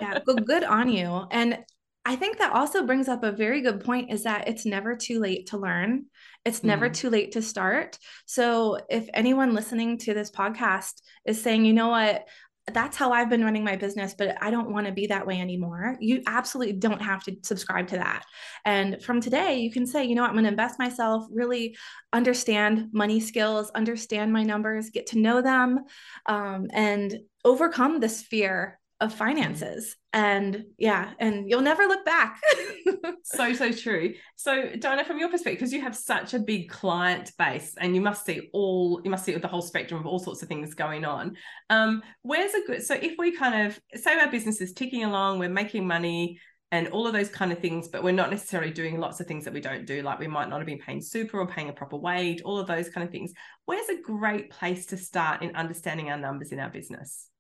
yeah, 0.02 0.20
good, 0.26 0.46
good 0.46 0.64
on 0.64 0.90
you. 0.90 1.26
And 1.32 1.60
I 2.04 2.16
think 2.16 2.38
that 2.38 2.54
also 2.54 2.86
brings 2.86 3.08
up 3.08 3.24
a 3.24 3.32
very 3.32 3.62
good 3.62 3.84
point 3.84 4.12
is 4.12 4.24
that 4.24 4.48
it's 4.48 4.66
never 4.66 4.96
too 4.96 5.20
late 5.20 5.48
to 5.48 5.58
learn. 5.58 6.06
It's 6.44 6.64
never 6.64 6.90
mm. 6.90 6.94
too 6.94 7.10
late 7.10 7.34
to 7.34 7.42
start. 7.42 7.98
So 8.26 8.80
if 8.90 9.08
anyone 9.14 9.54
listening 9.54 10.00
to 10.00 10.14
this 10.14 10.32
podcast 10.32 11.02
is 11.26 11.42
saying, 11.42 11.64
you 11.64 11.74
know 11.74 11.90
what, 11.90 12.28
that's 12.74 12.98
how 12.98 13.12
I've 13.12 13.30
been 13.30 13.44
running 13.44 13.64
my 13.64 13.76
business, 13.76 14.14
but 14.18 14.36
I 14.42 14.52
don't 14.52 14.72
want 14.72 14.88
to 14.88 14.94
be 14.94 15.08
that 15.08 15.26
way 15.26 15.40
anymore. 15.40 15.98
You 16.00 16.22
absolutely 16.28 16.74
don't 16.74 17.02
have 17.02 17.24
to 17.24 17.36
subscribe 17.44 17.88
to 17.88 17.98
that. 17.98 18.24
And 18.66 19.02
from 19.02 19.22
today, 19.22 19.60
you 19.60 19.72
can 19.72 19.86
say, 19.86 20.04
you 20.04 20.16
know 20.16 20.22
what, 20.22 20.30
I'm 20.30 20.36
going 20.36 20.46
to 20.46 20.52
invest 20.52 20.78
myself, 20.78 21.26
really 21.32 21.76
understand 22.14 22.90
money 22.92 23.20
skills, 23.20 23.72
understand 23.72 24.32
my 24.32 24.44
numbers, 24.44 24.90
get 24.90 25.08
to 25.08 25.20
know 25.20 25.42
them, 25.42 25.86
um, 26.28 26.68
and 26.74 27.16
overcome 27.44 28.00
this 28.00 28.22
fear 28.22 28.80
of 29.02 29.10
mm-hmm. 29.10 29.18
finances. 29.18 29.98
And 30.14 30.66
yeah 30.78 31.12
and 31.20 31.50
you'll 31.50 31.62
never 31.62 31.84
look 31.84 32.06
back. 32.06 32.40
So 33.24 33.54
so 33.54 33.72
true. 33.72 34.14
So 34.36 34.76
Diana 34.78 35.06
from 35.06 35.20
your 35.20 35.30
perspective 35.30 35.60
because 35.60 35.74
you 35.74 35.82
have 35.82 35.96
such 35.96 36.34
a 36.34 36.40
big 36.40 36.70
client 36.70 37.32
base 37.38 37.76
and 37.80 37.96
you 37.96 38.02
must 38.02 38.26
see 38.26 38.50
all 38.52 39.00
you 39.04 39.12
must 39.12 39.24
see 39.24 39.34
the 39.36 39.48
whole 39.48 39.62
spectrum 39.62 40.00
of 40.00 40.06
all 40.06 40.20
sorts 40.20 40.42
of 40.42 40.50
things 40.50 40.74
going 40.74 41.06
on. 41.06 41.36
Um 41.70 42.04
where's 42.24 42.54
a 42.54 42.62
good 42.66 42.84
so 42.84 42.96
if 42.96 43.14
we 43.18 43.32
kind 43.36 43.68
of 43.68 43.80
say 43.96 44.20
our 44.20 44.30
business 44.30 44.60
is 44.60 44.74
ticking 44.74 45.04
along 45.04 45.40
we're 45.40 45.50
making 45.50 45.88
money 45.88 46.40
and 46.72 46.88
all 46.90 47.08
of 47.08 47.14
those 47.14 47.30
kind 47.30 47.52
of 47.52 47.60
things 47.60 47.88
but 47.88 48.04
we're 48.04 48.12
not 48.12 48.32
necessarily 48.32 48.72
doing 48.72 49.00
lots 49.00 49.20
of 49.20 49.28
things 49.28 49.46
that 49.46 49.54
we 49.54 49.62
don't 49.62 49.86
do 49.86 50.02
like 50.02 50.20
we 50.20 50.28
might 50.28 50.50
not 50.50 50.60
have 50.60 50.68
been 50.68 50.80
paying 50.80 51.02
super 51.02 51.40
or 51.40 51.48
paying 51.48 51.70
a 51.70 51.74
proper 51.74 51.98
wage 51.98 52.42
all 52.42 52.58
of 52.58 52.68
those 52.68 52.90
kind 52.90 53.06
of 53.06 53.12
things 53.12 53.32
where's 53.66 53.90
a 53.90 54.02
great 54.02 54.50
place 54.50 54.86
to 54.88 54.98
start 54.98 55.42
in 55.42 55.56
understanding 55.56 56.10
our 56.10 56.18
numbers 56.18 56.52
in 56.52 56.60
our 56.60 56.70
business 56.70 57.31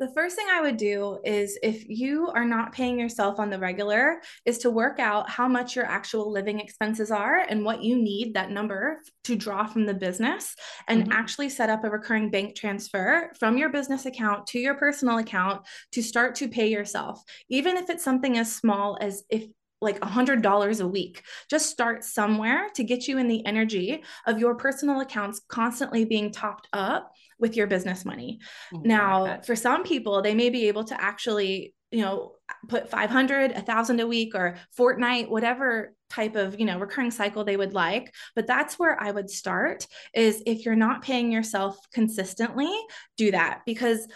the 0.00 0.10
first 0.14 0.34
thing 0.34 0.46
I 0.50 0.62
would 0.62 0.78
do 0.78 1.18
is 1.24 1.58
if 1.62 1.86
you 1.86 2.28
are 2.28 2.46
not 2.46 2.72
paying 2.72 2.98
yourself 2.98 3.38
on 3.38 3.50
the 3.50 3.58
regular, 3.58 4.22
is 4.46 4.56
to 4.58 4.70
work 4.70 4.98
out 4.98 5.28
how 5.28 5.46
much 5.46 5.76
your 5.76 5.84
actual 5.84 6.32
living 6.32 6.58
expenses 6.58 7.10
are 7.10 7.40
and 7.40 7.64
what 7.64 7.82
you 7.82 7.96
need 7.96 8.32
that 8.32 8.50
number 8.50 9.02
to 9.24 9.36
draw 9.36 9.66
from 9.66 9.84
the 9.84 9.92
business 9.92 10.56
and 10.88 11.02
mm-hmm. 11.02 11.12
actually 11.12 11.50
set 11.50 11.68
up 11.68 11.84
a 11.84 11.90
recurring 11.90 12.30
bank 12.30 12.56
transfer 12.56 13.30
from 13.38 13.58
your 13.58 13.68
business 13.68 14.06
account 14.06 14.46
to 14.46 14.58
your 14.58 14.74
personal 14.74 15.18
account 15.18 15.66
to 15.92 16.02
start 16.02 16.34
to 16.34 16.48
pay 16.48 16.68
yourself. 16.68 17.22
Even 17.50 17.76
if 17.76 17.90
it's 17.90 18.02
something 18.02 18.38
as 18.38 18.50
small 18.56 18.96
as 19.02 19.22
if 19.28 19.44
like 19.80 20.02
a 20.02 20.08
hundred 20.08 20.42
dollars 20.42 20.80
a 20.80 20.86
week 20.86 21.22
just 21.48 21.70
start 21.70 22.04
somewhere 22.04 22.68
to 22.74 22.84
get 22.84 23.08
you 23.08 23.18
in 23.18 23.28
the 23.28 23.44
energy 23.46 24.02
of 24.26 24.38
your 24.38 24.54
personal 24.54 25.00
accounts 25.00 25.40
constantly 25.48 26.04
being 26.04 26.30
topped 26.30 26.68
up 26.72 27.12
with 27.40 27.56
your 27.56 27.66
business 27.66 28.04
money. 28.04 28.38
Mm-hmm. 28.72 28.88
Now, 28.88 29.40
for 29.44 29.56
some 29.56 29.82
people, 29.82 30.22
they 30.22 30.34
may 30.34 30.50
be 30.50 30.68
able 30.68 30.84
to 30.84 31.02
actually, 31.02 31.74
you 31.90 32.02
know, 32.02 32.32
put 32.68 32.90
500 32.90 33.52
a 33.52 33.62
thousand 33.62 34.00
a 34.00 34.06
week 34.06 34.34
or 34.34 34.56
fortnight 34.76 35.30
whatever 35.30 35.94
type 36.08 36.34
of 36.34 36.58
you 36.58 36.66
know 36.66 36.78
recurring 36.80 37.12
cycle 37.12 37.44
they 37.44 37.56
would 37.56 37.74
like 37.74 38.12
but 38.34 38.44
that's 38.44 38.76
where 38.76 39.00
i 39.00 39.08
would 39.08 39.30
start 39.30 39.86
is 40.12 40.42
if 40.46 40.64
you're 40.64 40.74
not 40.74 41.02
paying 41.02 41.30
yourself 41.30 41.78
consistently 41.94 42.72
do 43.16 43.30
that 43.30 43.60
because 43.66 44.08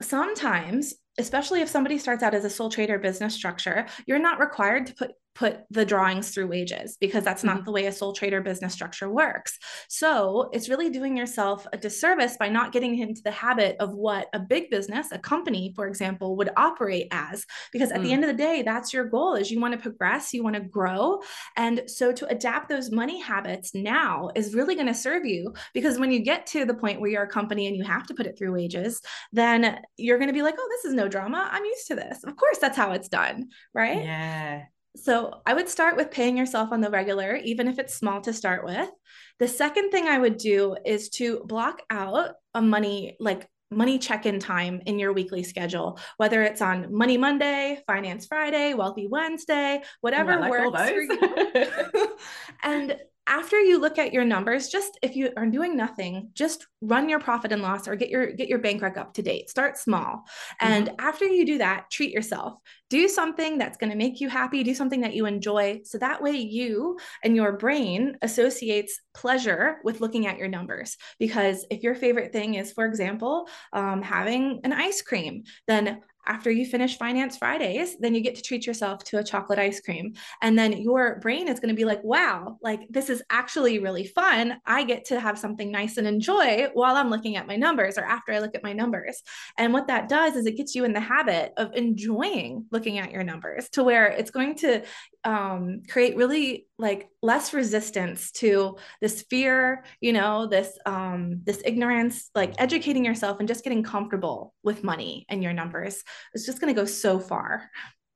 sometimes 0.00 0.94
especially 1.18 1.60
if 1.60 1.68
somebody 1.68 1.98
starts 1.98 2.22
out 2.22 2.34
as 2.34 2.44
a 2.44 2.50
sole 2.50 2.70
trader 2.70 2.98
business 2.98 3.34
structure 3.34 3.86
you're 4.06 4.18
not 4.18 4.38
required 4.38 4.86
to 4.86 4.94
put 4.94 5.12
put 5.38 5.60
the 5.70 5.84
drawings 5.84 6.30
through 6.30 6.48
wages 6.48 6.96
because 7.00 7.22
that's 7.22 7.44
not 7.44 7.58
mm-hmm. 7.58 7.64
the 7.66 7.70
way 7.70 7.86
a 7.86 7.92
sole 7.92 8.12
trader 8.12 8.40
business 8.40 8.72
structure 8.72 9.08
works. 9.08 9.56
So 9.88 10.50
it's 10.52 10.68
really 10.68 10.90
doing 10.90 11.16
yourself 11.16 11.64
a 11.72 11.76
disservice 11.76 12.36
by 12.36 12.48
not 12.48 12.72
getting 12.72 12.98
into 12.98 13.22
the 13.22 13.30
habit 13.30 13.76
of 13.78 13.94
what 13.94 14.26
a 14.32 14.40
big 14.40 14.68
business, 14.68 15.12
a 15.12 15.18
company, 15.18 15.72
for 15.76 15.86
example, 15.86 16.36
would 16.36 16.50
operate 16.56 17.06
as. 17.12 17.46
Because 17.72 17.92
at 17.92 18.00
mm. 18.00 18.04
the 18.04 18.12
end 18.12 18.24
of 18.24 18.28
the 18.28 18.42
day, 18.42 18.62
that's 18.62 18.92
your 18.92 19.04
goal 19.04 19.36
is 19.36 19.48
you 19.48 19.60
want 19.60 19.74
to 19.74 19.80
progress, 19.80 20.34
you 20.34 20.42
want 20.42 20.56
to 20.56 20.60
grow. 20.60 21.20
And 21.56 21.82
so 21.86 22.10
to 22.10 22.26
adapt 22.26 22.68
those 22.68 22.90
money 22.90 23.20
habits 23.20 23.74
now 23.74 24.30
is 24.34 24.54
really 24.54 24.74
going 24.74 24.88
to 24.88 24.94
serve 24.94 25.24
you 25.24 25.54
because 25.72 26.00
when 26.00 26.10
you 26.10 26.18
get 26.18 26.46
to 26.48 26.64
the 26.64 26.74
point 26.74 27.00
where 27.00 27.10
you're 27.10 27.22
a 27.22 27.28
company 27.28 27.68
and 27.68 27.76
you 27.76 27.84
have 27.84 28.06
to 28.08 28.14
put 28.14 28.26
it 28.26 28.36
through 28.36 28.52
wages, 28.52 29.00
then 29.32 29.78
you're 29.96 30.18
going 30.18 30.28
to 30.28 30.34
be 30.34 30.42
like, 30.42 30.56
oh, 30.58 30.68
this 30.70 30.90
is 30.90 30.94
no 30.94 31.06
drama. 31.06 31.48
I'm 31.52 31.64
used 31.64 31.86
to 31.88 31.94
this. 31.94 32.24
Of 32.24 32.36
course, 32.36 32.58
that's 32.58 32.76
how 32.76 32.90
it's 32.90 33.08
done. 33.08 33.50
Right. 33.72 34.02
Yeah. 34.02 34.64
So 35.02 35.40
I 35.46 35.54
would 35.54 35.68
start 35.68 35.96
with 35.96 36.10
paying 36.10 36.36
yourself 36.36 36.72
on 36.72 36.80
the 36.80 36.90
regular, 36.90 37.36
even 37.36 37.68
if 37.68 37.78
it's 37.78 37.94
small 37.94 38.20
to 38.22 38.32
start 38.32 38.64
with. 38.64 38.90
The 39.38 39.48
second 39.48 39.90
thing 39.90 40.06
I 40.06 40.18
would 40.18 40.36
do 40.36 40.76
is 40.84 41.08
to 41.10 41.42
block 41.44 41.82
out 41.90 42.34
a 42.54 42.62
money, 42.62 43.16
like 43.20 43.48
money 43.70 43.98
check 43.98 44.26
in 44.26 44.40
time 44.40 44.80
in 44.86 44.98
your 44.98 45.12
weekly 45.12 45.42
schedule, 45.42 45.98
whether 46.16 46.42
it's 46.42 46.62
on 46.62 46.92
Money 46.92 47.16
Monday, 47.16 47.82
Finance 47.86 48.26
Friday, 48.26 48.74
Wealthy 48.74 49.06
Wednesday, 49.06 49.82
whatever 50.00 50.38
like 50.38 50.50
works 50.50 50.90
for 50.90 51.00
you. 51.00 52.08
and 52.62 52.96
after 53.28 53.60
you 53.60 53.78
look 53.78 53.98
at 53.98 54.12
your 54.12 54.24
numbers 54.24 54.68
just 54.68 54.98
if 55.02 55.14
you 55.14 55.30
are 55.36 55.46
doing 55.46 55.76
nothing 55.76 56.30
just 56.32 56.66
run 56.80 57.08
your 57.08 57.18
profit 57.18 57.52
and 57.52 57.62
loss 57.62 57.88
or 57.88 57.96
get 57.96 58.08
your 58.08 58.32
get 58.32 58.48
your 58.48 58.58
bank 58.58 58.80
rec 58.80 58.96
up 58.96 59.12
to 59.14 59.22
date. 59.22 59.50
Start 59.50 59.76
small. 59.76 60.24
And 60.60 60.86
mm-hmm. 60.86 61.06
after 61.06 61.26
you 61.26 61.44
do 61.44 61.58
that 61.58 61.90
treat 61.90 62.12
yourself. 62.12 62.54
Do 62.88 63.06
something 63.08 63.58
that's 63.58 63.76
going 63.76 63.90
to 63.90 63.96
make 63.96 64.20
you 64.20 64.28
happy. 64.28 64.62
Do 64.62 64.74
something 64.74 65.02
that 65.02 65.14
you 65.14 65.26
enjoy. 65.26 65.80
So 65.84 65.98
that 65.98 66.22
way 66.22 66.32
you 66.32 66.98
and 67.22 67.36
your 67.36 67.52
brain 67.52 68.16
associates 68.22 68.98
pleasure 69.14 69.78
with 69.84 70.00
looking 70.00 70.26
at 70.26 70.38
your 70.38 70.48
numbers. 70.48 70.96
Because 71.18 71.66
if 71.70 71.82
your 71.82 71.94
favorite 71.94 72.32
thing 72.32 72.54
is 72.54 72.72
for 72.72 72.86
example 72.86 73.48
um, 73.72 74.02
having 74.02 74.60
an 74.64 74.72
ice 74.72 75.02
cream 75.02 75.42
then 75.66 76.00
after 76.28 76.50
you 76.50 76.66
finish 76.66 76.98
Finance 76.98 77.38
Fridays, 77.38 77.96
then 77.98 78.14
you 78.14 78.20
get 78.20 78.36
to 78.36 78.42
treat 78.42 78.66
yourself 78.66 79.02
to 79.04 79.18
a 79.18 79.24
chocolate 79.24 79.58
ice 79.58 79.80
cream. 79.80 80.14
And 80.42 80.56
then 80.58 80.72
your 80.74 81.18
brain 81.20 81.48
is 81.48 81.58
going 81.58 81.70
to 81.70 81.74
be 81.74 81.86
like, 81.86 82.04
wow, 82.04 82.58
like 82.62 82.82
this 82.90 83.10
is 83.10 83.22
actually 83.30 83.78
really 83.78 84.06
fun. 84.06 84.60
I 84.66 84.84
get 84.84 85.06
to 85.06 85.18
have 85.18 85.38
something 85.38 85.72
nice 85.72 85.96
and 85.96 86.06
enjoy 86.06 86.68
while 86.74 86.96
I'm 86.96 87.10
looking 87.10 87.36
at 87.36 87.46
my 87.46 87.56
numbers 87.56 87.98
or 87.98 88.04
after 88.04 88.32
I 88.32 88.38
look 88.38 88.54
at 88.54 88.62
my 88.62 88.74
numbers. 88.74 89.22
And 89.56 89.72
what 89.72 89.88
that 89.88 90.08
does 90.08 90.36
is 90.36 90.46
it 90.46 90.56
gets 90.56 90.74
you 90.74 90.84
in 90.84 90.92
the 90.92 91.00
habit 91.00 91.52
of 91.56 91.74
enjoying 91.74 92.66
looking 92.70 92.98
at 92.98 93.10
your 93.10 93.24
numbers 93.24 93.68
to 93.70 93.82
where 93.82 94.06
it's 94.06 94.30
going 94.30 94.54
to 94.56 94.82
um, 95.24 95.82
create 95.88 96.16
really 96.16 96.67
like 96.78 97.08
less 97.22 97.52
resistance 97.52 98.30
to 98.30 98.76
this 99.00 99.22
fear 99.22 99.84
you 100.00 100.12
know 100.12 100.46
this 100.46 100.78
um 100.86 101.40
this 101.44 101.60
ignorance 101.64 102.30
like 102.34 102.54
educating 102.58 103.04
yourself 103.04 103.38
and 103.40 103.48
just 103.48 103.64
getting 103.64 103.82
comfortable 103.82 104.54
with 104.62 104.84
money 104.84 105.26
and 105.28 105.42
your 105.42 105.52
numbers 105.52 106.02
is 106.34 106.46
just 106.46 106.60
going 106.60 106.72
to 106.72 106.80
go 106.80 106.86
so 106.86 107.18
far 107.18 107.68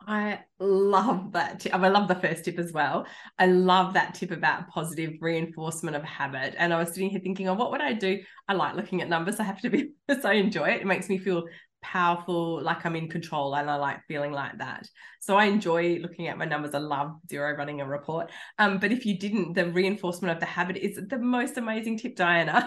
I 0.06 0.40
love 0.58 1.32
that. 1.32 1.60
Tip. 1.60 1.74
I 1.74 1.88
love 1.88 2.08
the 2.08 2.16
first 2.16 2.44
tip 2.44 2.58
as 2.58 2.72
well. 2.72 3.06
I 3.38 3.46
love 3.46 3.94
that 3.94 4.14
tip 4.14 4.30
about 4.30 4.68
positive 4.68 5.14
reinforcement 5.20 5.96
of 5.96 6.02
habit. 6.02 6.54
And 6.58 6.72
I 6.72 6.78
was 6.78 6.88
sitting 6.88 7.10
here 7.10 7.20
thinking, 7.20 7.48
oh, 7.48 7.54
what 7.54 7.70
would 7.70 7.80
I 7.80 7.92
do? 7.92 8.20
I 8.48 8.54
like 8.54 8.74
looking 8.74 9.00
at 9.00 9.08
numbers. 9.08 9.38
I 9.38 9.44
have 9.44 9.60
to 9.60 9.70
be, 9.70 9.92
so 10.10 10.28
I 10.28 10.34
enjoy 10.34 10.70
it. 10.70 10.80
It 10.80 10.86
makes 10.86 11.08
me 11.08 11.18
feel 11.18 11.44
powerful, 11.82 12.62
like 12.62 12.86
I'm 12.86 12.96
in 12.96 13.08
control, 13.08 13.54
and 13.54 13.70
I 13.70 13.76
like 13.76 14.06
feeling 14.08 14.32
like 14.32 14.58
that. 14.58 14.88
So 15.20 15.36
I 15.36 15.44
enjoy 15.44 15.98
looking 16.00 16.28
at 16.28 16.38
my 16.38 16.44
numbers. 16.44 16.74
I 16.74 16.78
love 16.78 17.16
Xero 17.26 17.56
running 17.56 17.80
a 17.80 17.86
report. 17.86 18.30
Um, 18.58 18.78
but 18.78 18.92
if 18.92 19.04
you 19.04 19.18
didn't, 19.18 19.54
the 19.54 19.66
reinforcement 19.66 20.32
of 20.32 20.40
the 20.40 20.46
habit 20.46 20.76
is 20.76 20.98
the 21.08 21.18
most 21.18 21.58
amazing 21.58 21.98
tip, 21.98 22.16
Diana. 22.16 22.66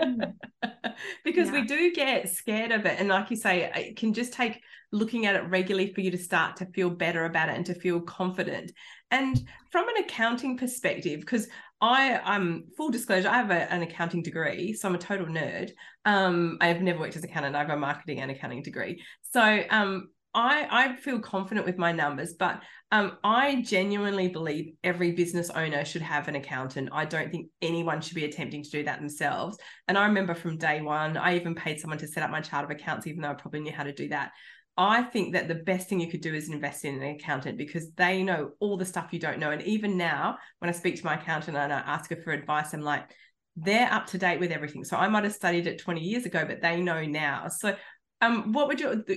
mm. 0.00 0.34
because 1.24 1.48
yeah. 1.48 1.54
we 1.54 1.62
do 1.62 1.92
get 1.92 2.28
scared 2.28 2.72
of 2.72 2.86
it. 2.86 2.98
And 2.98 3.08
like 3.08 3.30
you 3.30 3.36
say, 3.36 3.70
it 3.74 3.96
can 3.96 4.12
just 4.12 4.32
take 4.32 4.60
looking 4.92 5.26
at 5.26 5.36
it 5.36 5.48
regularly 5.48 5.92
for 5.92 6.00
you 6.00 6.10
to 6.10 6.18
start 6.18 6.56
to 6.56 6.66
feel 6.66 6.90
better 6.90 7.24
about 7.24 7.48
it 7.48 7.56
and 7.56 7.66
to 7.66 7.74
feel 7.74 8.00
confident. 8.00 8.72
And 9.10 9.40
from 9.70 9.88
an 9.88 10.04
accounting 10.04 10.56
perspective, 10.56 11.20
because 11.20 11.48
I 11.80 12.20
I'm 12.24 12.64
full 12.76 12.90
disclosure, 12.90 13.28
I 13.28 13.36
have 13.36 13.50
a, 13.50 13.72
an 13.72 13.82
accounting 13.82 14.22
degree, 14.22 14.72
so 14.72 14.88
I'm 14.88 14.94
a 14.94 14.98
total 14.98 15.26
nerd. 15.26 15.70
Um, 16.04 16.58
I've 16.60 16.82
never 16.82 16.98
worked 16.98 17.16
as 17.16 17.22
an 17.22 17.30
accountant. 17.30 17.54
I 17.56 17.60
have 17.60 17.70
a 17.70 17.76
marketing 17.76 18.20
and 18.20 18.30
accounting 18.30 18.62
degree. 18.62 19.02
So 19.30 19.62
um, 19.70 20.08
I 20.34 20.66
I 20.70 20.96
feel 20.96 21.20
confident 21.20 21.66
with 21.66 21.78
my 21.78 21.92
numbers, 21.92 22.34
but 22.38 22.62
um, 22.90 23.18
I 23.22 23.62
genuinely 23.62 24.28
believe 24.28 24.74
every 24.82 25.12
business 25.12 25.50
owner 25.50 25.84
should 25.84 26.02
have 26.02 26.26
an 26.26 26.36
accountant. 26.36 26.88
I 26.92 27.04
don't 27.04 27.30
think 27.30 27.48
anyone 27.62 28.00
should 28.00 28.14
be 28.14 28.24
attempting 28.24 28.64
to 28.64 28.70
do 28.70 28.82
that 28.84 28.98
themselves. 28.98 29.58
And 29.86 29.96
I 29.98 30.06
remember 30.06 30.34
from 30.34 30.56
day 30.56 30.80
one, 30.80 31.16
I 31.16 31.36
even 31.36 31.54
paid 31.54 31.80
someone 31.80 31.98
to 31.98 32.08
set 32.08 32.22
up 32.22 32.30
my 32.30 32.40
chart 32.40 32.64
of 32.64 32.70
accounts, 32.70 33.06
even 33.06 33.22
though 33.22 33.30
I 33.30 33.34
probably 33.34 33.60
knew 33.60 33.72
how 33.72 33.84
to 33.84 33.92
do 33.92 34.08
that. 34.08 34.32
I 34.78 35.02
think 35.02 35.32
that 35.32 35.48
the 35.48 35.56
best 35.56 35.88
thing 35.88 35.98
you 35.98 36.08
could 36.08 36.20
do 36.20 36.32
is 36.32 36.48
invest 36.48 36.84
in 36.84 37.02
an 37.02 37.16
accountant 37.16 37.58
because 37.58 37.90
they 37.96 38.22
know 38.22 38.52
all 38.60 38.76
the 38.76 38.84
stuff 38.84 39.08
you 39.10 39.18
don't 39.18 39.40
know. 39.40 39.50
And 39.50 39.60
even 39.62 39.98
now, 39.98 40.38
when 40.60 40.68
I 40.68 40.72
speak 40.72 40.96
to 40.96 41.04
my 41.04 41.16
accountant 41.16 41.56
and 41.56 41.72
I 41.72 41.80
ask 41.80 42.08
her 42.10 42.16
for 42.16 42.30
advice, 42.30 42.72
I'm 42.72 42.82
like, 42.82 43.10
they're 43.56 43.92
up 43.92 44.06
to 44.06 44.18
date 44.18 44.38
with 44.38 44.52
everything. 44.52 44.84
So 44.84 44.96
I 44.96 45.08
might 45.08 45.24
have 45.24 45.34
studied 45.34 45.66
it 45.66 45.80
20 45.80 46.00
years 46.00 46.26
ago, 46.26 46.44
but 46.46 46.62
they 46.62 46.80
know 46.80 47.04
now. 47.04 47.48
So, 47.48 47.74
um, 48.20 48.52
what 48.52 48.68
would 48.68 48.78
you 48.78 49.02
do? 49.04 49.16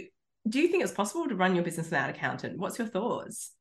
Do 0.50 0.60
you 0.60 0.68
think 0.68 0.84
it's 0.84 0.94
possible 0.94 1.28
to 1.28 1.36
run 1.36 1.54
your 1.54 1.64
business 1.64 1.88
without 1.88 2.10
an 2.10 2.16
accountant? 2.16 2.58
What's 2.58 2.80
your 2.80 2.88
thoughts? 2.88 3.52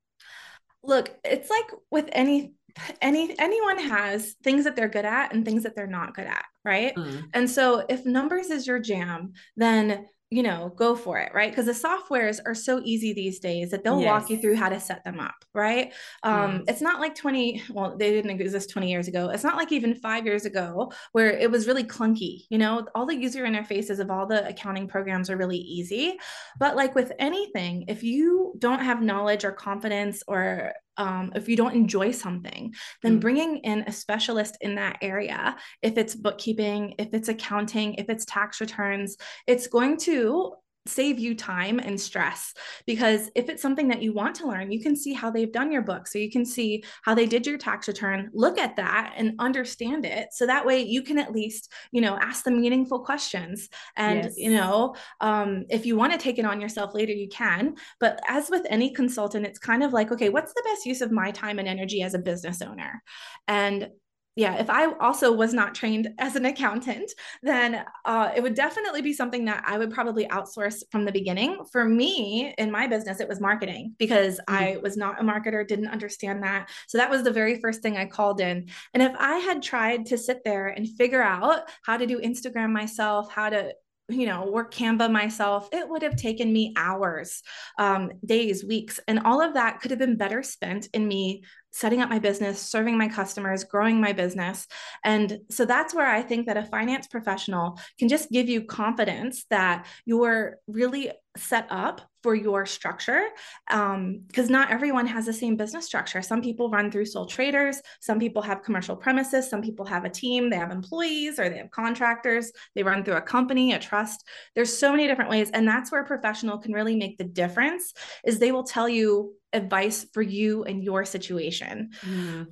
Look, 0.82 1.14
it's 1.22 1.50
like 1.50 1.66
with 1.90 2.08
any 2.12 2.54
any 3.02 3.38
anyone 3.38 3.78
has 3.78 4.36
things 4.42 4.64
that 4.64 4.74
they're 4.74 4.88
good 4.88 5.04
at 5.04 5.34
and 5.34 5.44
things 5.44 5.64
that 5.64 5.76
they're 5.76 5.86
not 5.86 6.14
good 6.14 6.26
at, 6.26 6.46
right? 6.64 6.94
Mm. 6.94 7.24
And 7.34 7.50
so 7.50 7.84
if 7.86 8.06
numbers 8.06 8.48
is 8.48 8.66
your 8.66 8.78
jam, 8.78 9.32
then 9.56 10.06
you 10.30 10.44
know, 10.44 10.72
go 10.76 10.94
for 10.94 11.18
it, 11.18 11.32
right? 11.34 11.50
Because 11.50 11.66
the 11.66 11.72
softwares 11.72 12.38
are 12.46 12.54
so 12.54 12.80
easy 12.84 13.12
these 13.12 13.40
days 13.40 13.72
that 13.72 13.82
they'll 13.82 14.00
yes. 14.00 14.06
walk 14.06 14.30
you 14.30 14.38
through 14.38 14.54
how 14.54 14.68
to 14.68 14.78
set 14.78 15.02
them 15.02 15.18
up, 15.18 15.34
right? 15.54 15.92
Um, 16.22 16.52
yes. 16.52 16.64
It's 16.68 16.80
not 16.80 17.00
like 17.00 17.16
20, 17.16 17.64
well, 17.70 17.96
they 17.96 18.12
didn't 18.12 18.30
exist 18.30 18.70
20 18.70 18.88
years 18.88 19.08
ago. 19.08 19.30
It's 19.30 19.42
not 19.42 19.56
like 19.56 19.72
even 19.72 19.92
five 19.92 20.24
years 20.24 20.44
ago 20.44 20.92
where 21.10 21.30
it 21.30 21.50
was 21.50 21.66
really 21.66 21.82
clunky, 21.82 22.44
you 22.48 22.58
know, 22.58 22.86
all 22.94 23.06
the 23.06 23.16
user 23.16 23.42
interfaces 23.42 23.98
of 23.98 24.08
all 24.08 24.24
the 24.24 24.46
accounting 24.46 24.86
programs 24.86 25.30
are 25.30 25.36
really 25.36 25.58
easy. 25.58 26.16
But 26.60 26.76
like 26.76 26.94
with 26.94 27.10
anything, 27.18 27.86
if 27.88 28.04
you 28.04 28.54
don't 28.58 28.80
have 28.80 29.02
knowledge 29.02 29.44
or 29.44 29.50
confidence 29.50 30.22
or 30.28 30.74
um, 30.96 31.32
if 31.34 31.48
you 31.48 31.56
don't 31.56 31.74
enjoy 31.74 32.10
something, 32.10 32.74
then 33.02 33.18
mm. 33.18 33.20
bringing 33.20 33.58
in 33.58 33.80
a 33.86 33.92
specialist 33.92 34.56
in 34.60 34.74
that 34.74 34.98
area, 35.02 35.56
if 35.82 35.96
it's 35.96 36.14
bookkeeping, 36.14 36.94
if 36.98 37.08
it's 37.12 37.28
accounting, 37.28 37.94
if 37.94 38.08
it's 38.08 38.24
tax 38.24 38.60
returns, 38.60 39.16
it's 39.46 39.66
going 39.66 39.96
to 39.98 40.54
save 40.86 41.18
you 41.18 41.34
time 41.34 41.78
and 41.78 42.00
stress 42.00 42.54
because 42.86 43.30
if 43.34 43.48
it's 43.48 43.60
something 43.60 43.88
that 43.88 44.02
you 44.02 44.12
want 44.12 44.34
to 44.34 44.48
learn 44.48 44.72
you 44.72 44.80
can 44.80 44.96
see 44.96 45.12
how 45.12 45.30
they've 45.30 45.52
done 45.52 45.70
your 45.70 45.82
book. 45.82 46.06
So 46.06 46.18
you 46.18 46.30
can 46.30 46.44
see 46.44 46.82
how 47.02 47.14
they 47.14 47.26
did 47.26 47.46
your 47.46 47.58
tax 47.58 47.86
return 47.86 48.30
look 48.32 48.58
at 48.58 48.76
that 48.76 49.14
and 49.16 49.34
understand 49.38 50.04
it. 50.04 50.28
So 50.32 50.46
that 50.46 50.64
way 50.64 50.80
you 50.80 51.02
can 51.02 51.18
at 51.18 51.32
least 51.32 51.72
you 51.92 52.00
know 52.00 52.16
ask 52.16 52.44
them 52.44 52.60
meaningful 52.60 53.00
questions. 53.00 53.68
And 53.96 54.24
yes. 54.24 54.34
you 54.36 54.50
know 54.50 54.94
um, 55.20 55.66
if 55.68 55.84
you 55.84 55.96
want 55.96 56.12
to 56.12 56.18
take 56.18 56.38
it 56.38 56.46
on 56.46 56.60
yourself 56.60 56.94
later 56.94 57.12
you 57.12 57.28
can. 57.28 57.74
But 57.98 58.20
as 58.28 58.48
with 58.50 58.66
any 58.70 58.92
consultant 58.92 59.46
it's 59.46 59.58
kind 59.58 59.82
of 59.82 59.92
like 59.92 60.10
okay 60.12 60.30
what's 60.30 60.54
the 60.54 60.64
best 60.64 60.86
use 60.86 61.00
of 61.02 61.12
my 61.12 61.30
time 61.30 61.58
and 61.58 61.68
energy 61.68 62.02
as 62.02 62.14
a 62.14 62.18
business 62.18 62.62
owner? 62.62 63.02
And 63.46 63.88
yeah, 64.36 64.56
if 64.56 64.70
I 64.70 64.92
also 65.00 65.32
was 65.32 65.52
not 65.52 65.74
trained 65.74 66.08
as 66.18 66.36
an 66.36 66.46
accountant, 66.46 67.10
then 67.42 67.84
uh, 68.04 68.30
it 68.34 68.42
would 68.42 68.54
definitely 68.54 69.02
be 69.02 69.12
something 69.12 69.44
that 69.46 69.64
I 69.66 69.76
would 69.76 69.90
probably 69.90 70.26
outsource 70.28 70.82
from 70.92 71.04
the 71.04 71.12
beginning. 71.12 71.64
For 71.72 71.84
me, 71.84 72.54
in 72.56 72.70
my 72.70 72.86
business, 72.86 73.20
it 73.20 73.28
was 73.28 73.40
marketing 73.40 73.96
because 73.98 74.40
mm-hmm. 74.48 74.54
I 74.54 74.76
was 74.82 74.96
not 74.96 75.20
a 75.20 75.24
marketer, 75.24 75.66
didn't 75.66 75.88
understand 75.88 76.44
that. 76.44 76.70
So 76.86 76.98
that 76.98 77.10
was 77.10 77.24
the 77.24 77.32
very 77.32 77.60
first 77.60 77.82
thing 77.82 77.96
I 77.96 78.06
called 78.06 78.40
in. 78.40 78.68
And 78.94 79.02
if 79.02 79.12
I 79.18 79.38
had 79.38 79.62
tried 79.62 80.06
to 80.06 80.18
sit 80.18 80.44
there 80.44 80.68
and 80.68 80.88
figure 80.88 81.22
out 81.22 81.68
how 81.82 81.96
to 81.96 82.06
do 82.06 82.20
Instagram 82.20 82.70
myself, 82.70 83.32
how 83.32 83.50
to 83.50 83.72
you 84.10 84.26
know, 84.26 84.50
work 84.50 84.74
Canva 84.74 85.10
myself, 85.10 85.68
it 85.72 85.88
would 85.88 86.02
have 86.02 86.16
taken 86.16 86.52
me 86.52 86.74
hours, 86.76 87.42
um, 87.78 88.10
days, 88.24 88.64
weeks. 88.64 89.00
And 89.06 89.20
all 89.20 89.40
of 89.40 89.54
that 89.54 89.80
could 89.80 89.90
have 89.90 90.00
been 90.00 90.16
better 90.16 90.42
spent 90.42 90.88
in 90.92 91.06
me 91.06 91.44
setting 91.72 92.00
up 92.00 92.08
my 92.08 92.18
business, 92.18 92.60
serving 92.60 92.98
my 92.98 93.08
customers, 93.08 93.64
growing 93.64 94.00
my 94.00 94.12
business. 94.12 94.66
And 95.04 95.40
so 95.50 95.64
that's 95.64 95.94
where 95.94 96.08
I 96.08 96.22
think 96.22 96.46
that 96.46 96.56
a 96.56 96.64
finance 96.64 97.06
professional 97.06 97.78
can 97.98 98.08
just 98.08 98.30
give 98.30 98.48
you 98.48 98.64
confidence 98.64 99.44
that 99.50 99.86
you're 100.04 100.56
really 100.66 101.10
set 101.36 101.66
up 101.70 102.00
for 102.22 102.34
your 102.34 102.66
structure 102.66 103.28
because 103.66 103.94
um, 103.96 104.52
not 104.52 104.70
everyone 104.70 105.06
has 105.06 105.26
the 105.26 105.32
same 105.32 105.56
business 105.56 105.86
structure. 105.86 106.20
Some 106.20 106.42
people 106.42 106.68
run 106.68 106.90
through 106.90 107.06
sole 107.06 107.24
traders. 107.24 107.80
Some 108.00 108.18
people 108.18 108.42
have 108.42 108.62
commercial 108.62 108.96
premises. 108.96 109.48
Some 109.48 109.62
people 109.62 109.86
have 109.86 110.04
a 110.04 110.10
team. 110.10 110.50
They 110.50 110.56
have 110.56 110.70
employees 110.70 111.38
or 111.38 111.48
they 111.48 111.58
have 111.58 111.70
contractors. 111.70 112.52
They 112.74 112.82
run 112.82 113.04
through 113.04 113.14
a 113.14 113.22
company 113.22 113.72
a 113.72 113.78
trust. 113.78 114.26
There's 114.54 114.76
so 114.76 114.90
many 114.90 115.06
different 115.06 115.30
ways. 115.30 115.50
And 115.52 115.66
that's 115.66 115.92
where 115.92 116.02
a 116.02 116.06
professional 116.06 116.58
can 116.58 116.72
really 116.72 116.96
make 116.96 117.16
the 117.16 117.24
difference 117.24 117.94
is 118.24 118.38
they 118.38 118.52
will 118.52 118.64
tell 118.64 118.88
you 118.88 119.34
advice 119.52 120.06
for 120.12 120.22
you 120.22 120.64
and 120.64 120.82
your 120.84 121.04
situation 121.04 121.90
mm. 122.02 122.46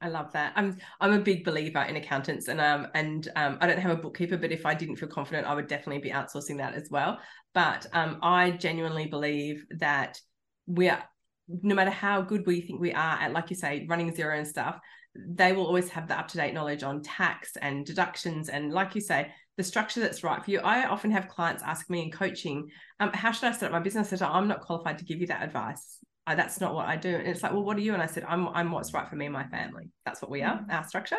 I 0.00 0.08
love 0.08 0.32
that. 0.32 0.52
I'm 0.56 0.78
I'm 1.00 1.12
a 1.12 1.20
big 1.20 1.44
believer 1.44 1.82
in 1.82 1.96
accountants, 1.96 2.48
and 2.48 2.60
um 2.60 2.88
and 2.94 3.28
um 3.36 3.58
I 3.60 3.66
don't 3.66 3.78
have 3.78 3.98
a 3.98 4.00
bookkeeper, 4.00 4.36
but 4.36 4.52
if 4.52 4.64
I 4.64 4.74
didn't 4.74 4.96
feel 4.96 5.08
confident, 5.08 5.46
I 5.46 5.54
would 5.54 5.68
definitely 5.68 6.02
be 6.02 6.10
outsourcing 6.10 6.56
that 6.58 6.74
as 6.74 6.88
well. 6.90 7.18
But 7.54 7.86
um, 7.92 8.18
I 8.22 8.52
genuinely 8.52 9.06
believe 9.06 9.64
that 9.78 10.18
we 10.66 10.88
are, 10.88 11.02
no 11.48 11.74
matter 11.74 11.90
how 11.90 12.22
good 12.22 12.46
we 12.46 12.60
think 12.60 12.80
we 12.80 12.92
are 12.92 13.18
at, 13.20 13.32
like 13.32 13.50
you 13.50 13.56
say, 13.56 13.86
running 13.88 14.12
Xero 14.14 14.38
and 14.38 14.46
stuff, 14.46 14.78
they 15.16 15.52
will 15.52 15.66
always 15.66 15.90
have 15.90 16.06
the 16.06 16.18
up 16.18 16.28
to 16.28 16.38
date 16.38 16.54
knowledge 16.54 16.82
on 16.82 17.02
tax 17.02 17.56
and 17.60 17.84
deductions, 17.84 18.48
and 18.48 18.72
like 18.72 18.94
you 18.94 19.00
say, 19.00 19.32
the 19.60 19.64
structure 19.64 20.00
that's 20.00 20.24
right 20.24 20.42
for 20.44 20.50
you. 20.50 20.60
I 20.60 20.86
often 20.86 21.10
have 21.10 21.28
clients 21.28 21.62
ask 21.62 21.90
me 21.90 22.02
in 22.02 22.10
coaching, 22.10 22.70
um, 22.98 23.10
how 23.12 23.32
should 23.32 23.48
I 23.48 23.52
set 23.52 23.66
up 23.66 23.72
my 23.72 23.80
business? 23.80 24.12
I 24.12 24.16
said, 24.16 24.28
I'm 24.28 24.48
not 24.48 24.62
qualified 24.62 24.98
to 24.98 25.04
give 25.04 25.20
you 25.20 25.26
that 25.26 25.42
advice 25.42 26.00
that's 26.36 26.60
not 26.60 26.74
what 26.74 26.86
I 26.86 26.96
do. 26.96 27.14
And 27.14 27.26
it's 27.26 27.42
like, 27.42 27.52
well, 27.52 27.64
what 27.64 27.76
are 27.76 27.80
you? 27.80 27.94
And 27.94 28.02
I 28.02 28.06
said, 28.06 28.24
I'm, 28.28 28.48
I'm 28.48 28.70
what's 28.70 28.92
right 28.92 29.08
for 29.08 29.16
me 29.16 29.26
and 29.26 29.32
my 29.32 29.46
family. 29.48 29.90
That's 30.04 30.20
what 30.22 30.30
we 30.30 30.42
are, 30.42 30.58
mm-hmm. 30.58 30.70
our 30.70 30.84
structure. 30.84 31.18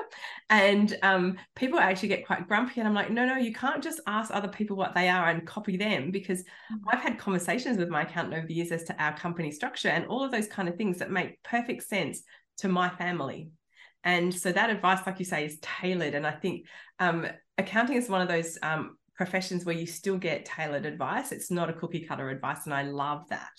And 0.50 0.96
um, 1.02 1.38
people 1.56 1.80
actually 1.80 2.10
get 2.10 2.26
quite 2.26 2.48
grumpy. 2.48 2.80
And 2.80 2.88
I'm 2.88 2.94
like, 2.94 3.10
no, 3.10 3.26
no, 3.26 3.38
you 3.38 3.54
can't 3.54 3.84
just 3.84 4.00
ask 4.08 4.34
other 4.34 4.48
people 4.48 4.78
what 4.78 4.94
they 4.94 5.10
are 5.10 5.30
and 5.30 5.46
copy 5.46 5.78
them 5.78 6.12
because 6.12 6.42
mm-hmm. 6.42 6.90
I've 6.92 7.02
had 7.02 7.18
conversations 7.18 7.78
with 7.78 7.90
my 7.90 8.04
accountant 8.04 8.36
over 8.36 8.48
the 8.48 8.54
years 8.54 8.72
as 8.72 8.84
to 8.86 9.04
our 9.04 9.16
company 9.16 9.52
structure 9.52 9.90
and 9.90 10.06
all 10.06 10.24
of 10.24 10.32
those 10.32 10.48
kind 10.48 10.70
of 10.70 10.76
things 10.76 11.00
that 11.00 11.12
make 11.12 11.42
perfect 11.44 11.84
sense 11.84 12.22
to 12.60 12.68
my 12.68 12.90
family. 12.90 13.50
And 14.04 14.34
so 14.34 14.52
that 14.52 14.70
advice, 14.70 15.06
like 15.06 15.20
you 15.20 15.26
say, 15.26 15.46
is 15.46 15.60
tailored. 15.62 16.16
And 16.16 16.26
I 16.26 16.32
think 16.32 16.66
um, 17.00 17.28
accounting 17.58 17.98
is 17.98 18.10
one 18.10 18.22
of 18.22 18.28
those 18.28 18.58
um, 18.64 18.98
professions 19.16 19.66
where 19.66 19.76
you 19.76 19.86
still 19.86 20.18
get 20.18 20.46
tailored 20.46 20.86
advice. 20.86 21.32
It's 21.32 21.52
not 21.52 21.70
a 21.70 21.74
cookie 21.74 22.06
cutter 22.06 22.30
advice. 22.30 22.66
And 22.66 22.74
I 22.74 22.84
love 22.84 23.30
that. 23.30 23.50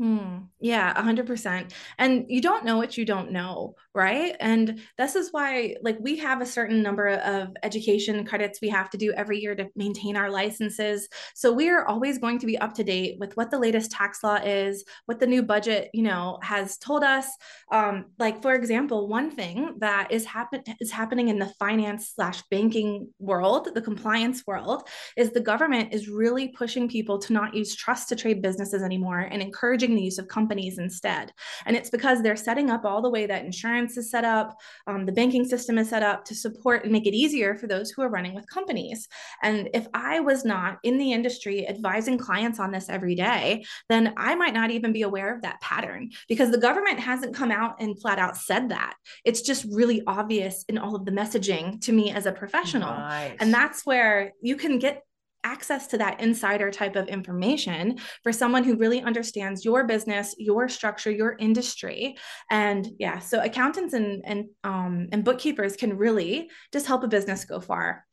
Mm, 0.00 0.46
yeah, 0.60 0.92
100%. 0.94 1.72
And 1.98 2.26
you 2.28 2.40
don't 2.40 2.64
know 2.64 2.76
what 2.76 2.96
you 2.96 3.04
don't 3.04 3.32
know, 3.32 3.74
right? 3.96 4.36
And 4.38 4.78
this 4.96 5.16
is 5.16 5.32
why, 5.32 5.74
like, 5.82 5.98
we 6.00 6.16
have 6.18 6.40
a 6.40 6.46
certain 6.46 6.82
number 6.82 7.08
of 7.08 7.48
education 7.64 8.24
credits 8.24 8.60
we 8.62 8.68
have 8.68 8.90
to 8.90 8.96
do 8.96 9.12
every 9.12 9.40
year 9.40 9.56
to 9.56 9.66
maintain 9.74 10.16
our 10.16 10.30
licenses. 10.30 11.08
So 11.34 11.52
we 11.52 11.68
are 11.68 11.84
always 11.84 12.18
going 12.18 12.38
to 12.38 12.46
be 12.46 12.56
up 12.58 12.74
to 12.74 12.84
date 12.84 13.16
with 13.18 13.36
what 13.36 13.50
the 13.50 13.58
latest 13.58 13.90
tax 13.90 14.22
law 14.22 14.36
is, 14.36 14.84
what 15.06 15.18
the 15.18 15.26
new 15.26 15.42
budget, 15.42 15.90
you 15.92 16.04
know, 16.04 16.38
has 16.44 16.78
told 16.78 17.02
us. 17.02 17.26
Um, 17.72 18.04
like, 18.20 18.40
for 18.40 18.54
example, 18.54 19.08
one 19.08 19.32
thing 19.32 19.74
that 19.78 20.12
is 20.12 20.24
happen 20.24 20.62
is 20.78 20.92
happening 20.92 21.26
in 21.26 21.40
the 21.40 21.52
finance 21.58 22.12
slash 22.14 22.40
banking 22.52 23.08
world, 23.18 23.70
the 23.74 23.82
compliance 23.82 24.46
world, 24.46 24.88
is 25.16 25.32
the 25.32 25.40
government 25.40 25.92
is 25.92 26.08
really 26.08 26.48
pushing 26.56 26.88
people 26.88 27.18
to 27.18 27.32
not 27.32 27.54
use 27.54 27.74
trust 27.74 28.08
to 28.10 28.16
trade 28.16 28.42
businesses 28.42 28.84
anymore 28.84 29.18
and 29.18 29.42
encouraging 29.42 29.87
the 29.94 30.02
use 30.02 30.18
of 30.18 30.28
companies 30.28 30.78
instead. 30.78 31.32
And 31.66 31.76
it's 31.76 31.90
because 31.90 32.22
they're 32.22 32.36
setting 32.36 32.70
up 32.70 32.84
all 32.84 33.02
the 33.02 33.10
way 33.10 33.26
that 33.26 33.44
insurance 33.44 33.96
is 33.96 34.10
set 34.10 34.24
up, 34.24 34.56
um, 34.86 35.06
the 35.06 35.12
banking 35.12 35.44
system 35.44 35.78
is 35.78 35.88
set 35.88 36.02
up 36.02 36.24
to 36.26 36.34
support 36.34 36.84
and 36.84 36.92
make 36.92 37.06
it 37.06 37.14
easier 37.14 37.56
for 37.56 37.66
those 37.66 37.90
who 37.90 38.02
are 38.02 38.08
running 38.08 38.34
with 38.34 38.48
companies. 38.48 39.08
And 39.42 39.68
if 39.74 39.86
I 39.94 40.20
was 40.20 40.44
not 40.44 40.78
in 40.82 40.98
the 40.98 41.12
industry 41.12 41.68
advising 41.68 42.18
clients 42.18 42.60
on 42.60 42.70
this 42.70 42.88
every 42.88 43.14
day, 43.14 43.64
then 43.88 44.14
I 44.16 44.34
might 44.34 44.54
not 44.54 44.70
even 44.70 44.92
be 44.92 45.02
aware 45.02 45.34
of 45.34 45.42
that 45.42 45.60
pattern 45.60 46.10
because 46.28 46.50
the 46.50 46.58
government 46.58 47.00
hasn't 47.00 47.34
come 47.34 47.50
out 47.50 47.76
and 47.80 48.00
flat 48.00 48.18
out 48.18 48.36
said 48.36 48.70
that. 48.70 48.94
It's 49.24 49.42
just 49.42 49.64
really 49.70 50.02
obvious 50.06 50.64
in 50.68 50.78
all 50.78 50.94
of 50.94 51.04
the 51.04 51.12
messaging 51.12 51.80
to 51.82 51.92
me 51.92 52.10
as 52.10 52.26
a 52.26 52.32
professional. 52.32 52.90
Right. 52.90 53.36
And 53.40 53.52
that's 53.52 53.84
where 53.84 54.32
you 54.40 54.56
can 54.56 54.78
get 54.78 55.02
access 55.44 55.86
to 55.88 55.98
that 55.98 56.20
insider 56.20 56.70
type 56.70 56.96
of 56.96 57.08
information 57.08 57.98
for 58.22 58.32
someone 58.32 58.64
who 58.64 58.76
really 58.76 59.02
understands 59.02 59.64
your 59.64 59.84
business, 59.84 60.34
your 60.38 60.68
structure, 60.68 61.10
your 61.10 61.36
industry. 61.38 62.16
And 62.50 62.86
yeah, 62.98 63.18
so 63.18 63.42
accountants 63.42 63.94
and 63.94 64.22
and 64.24 64.46
um, 64.64 65.08
and 65.12 65.24
bookkeepers 65.24 65.76
can 65.76 65.96
really 65.96 66.50
just 66.72 66.86
help 66.86 67.04
a 67.04 67.08
business 67.08 67.44
go 67.44 67.60
far. 67.60 68.04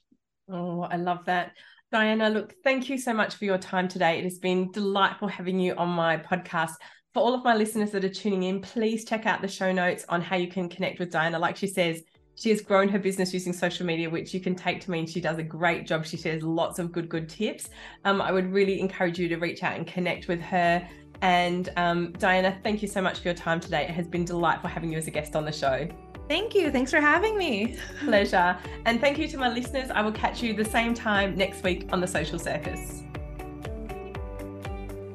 Oh, 0.50 0.82
I 0.82 0.98
love 0.98 1.26
that. 1.26 1.52
Diana, 1.92 2.30
look, 2.30 2.54
thank 2.64 2.90
you 2.90 2.98
so 2.98 3.14
much 3.14 3.36
for 3.36 3.46
your 3.46 3.58
time 3.58 3.88
today. 3.88 4.20
It 4.20 4.24
has 4.24 4.40
been 4.40 4.72
delightful 4.72 5.28
having 5.28 5.60
you 5.60 5.76
on 5.76 5.90
my 5.90 6.18
podcast. 6.18 6.74
For 7.14 7.22
all 7.22 7.34
of 7.34 7.44
my 7.44 7.56
listeners 7.56 7.92
that 7.92 8.04
are 8.04 8.10
tuning 8.10 8.44
in, 8.44 8.62
please 8.62 9.06
check 9.06 9.26
out 9.26 9.42
the 9.42 9.48
show 9.48 9.72
notes 9.72 10.04
on 10.10 10.22
how 10.22 10.36
you 10.36 10.48
can 10.48 10.68
connect 10.68 11.00
with 11.00 11.12
Diana. 11.12 11.40
Like 11.40 11.56
she 11.56 11.68
says, 11.68 12.04
she 12.36 12.50
has 12.50 12.62
grown 12.62 12.90
her 12.90 13.00
business 13.00 13.34
using 13.34 13.54
social 13.54 13.86
media, 13.86 14.10
which 14.10 14.34
you 14.34 14.40
can 14.40 14.56
take 14.56 14.82
to 14.82 14.92
mean 14.92 15.08
she 15.08 15.22
does 15.22 15.38
a 15.38 15.44
great 15.44 15.88
job. 15.88 16.06
She 16.06 16.18
shares 16.18 16.44
lots 16.44 16.80
of 16.80 16.92
good, 16.92 17.10
good 17.10 17.30
tips. 17.30 17.70
Um, 18.04 18.22
I 18.22 18.32
would 18.32 18.52
really 18.52 18.80
encourage 18.80 19.18
you 19.18 19.28
to 19.30 19.38
reach 19.38 19.64
out 19.64 19.76
and 19.76 19.88
connect 19.88 20.28
with 20.28 20.42
her. 20.42 20.88
And 21.22 21.70
um, 21.78 22.12
Diana, 22.20 22.58
thank 22.62 22.82
you 22.82 22.88
so 22.88 23.02
much 23.02 23.20
for 23.20 23.30
your 23.30 23.36
time 23.36 23.60
today. 23.60 23.84
It 23.84 23.92
has 23.92 24.08
been 24.08 24.26
delightful 24.26 24.70
having 24.70 24.92
you 24.92 24.98
as 24.98 25.08
a 25.08 25.12
guest 25.12 25.36
on 25.36 25.46
the 25.46 25.52
show. 25.52 25.88
Thank 26.28 26.56
you. 26.56 26.72
Thanks 26.72 26.92
for 26.92 27.00
having 27.00 27.38
me. 27.38 27.78
Pleasure. 28.00 28.58
And 28.86 29.00
thank 29.00 29.18
you 29.18 29.28
to 29.30 29.38
my 29.38 29.50
listeners. 29.50 29.90
I 29.92 30.02
will 30.02 30.12
catch 30.12 30.42
you 30.44 30.54
the 30.54 30.66
same 30.66 30.94
time 30.94 31.36
next 31.36 31.64
week 31.64 31.88
on 31.92 32.02
the 32.02 32.08
Social 32.08 32.40
Circus. 32.40 33.04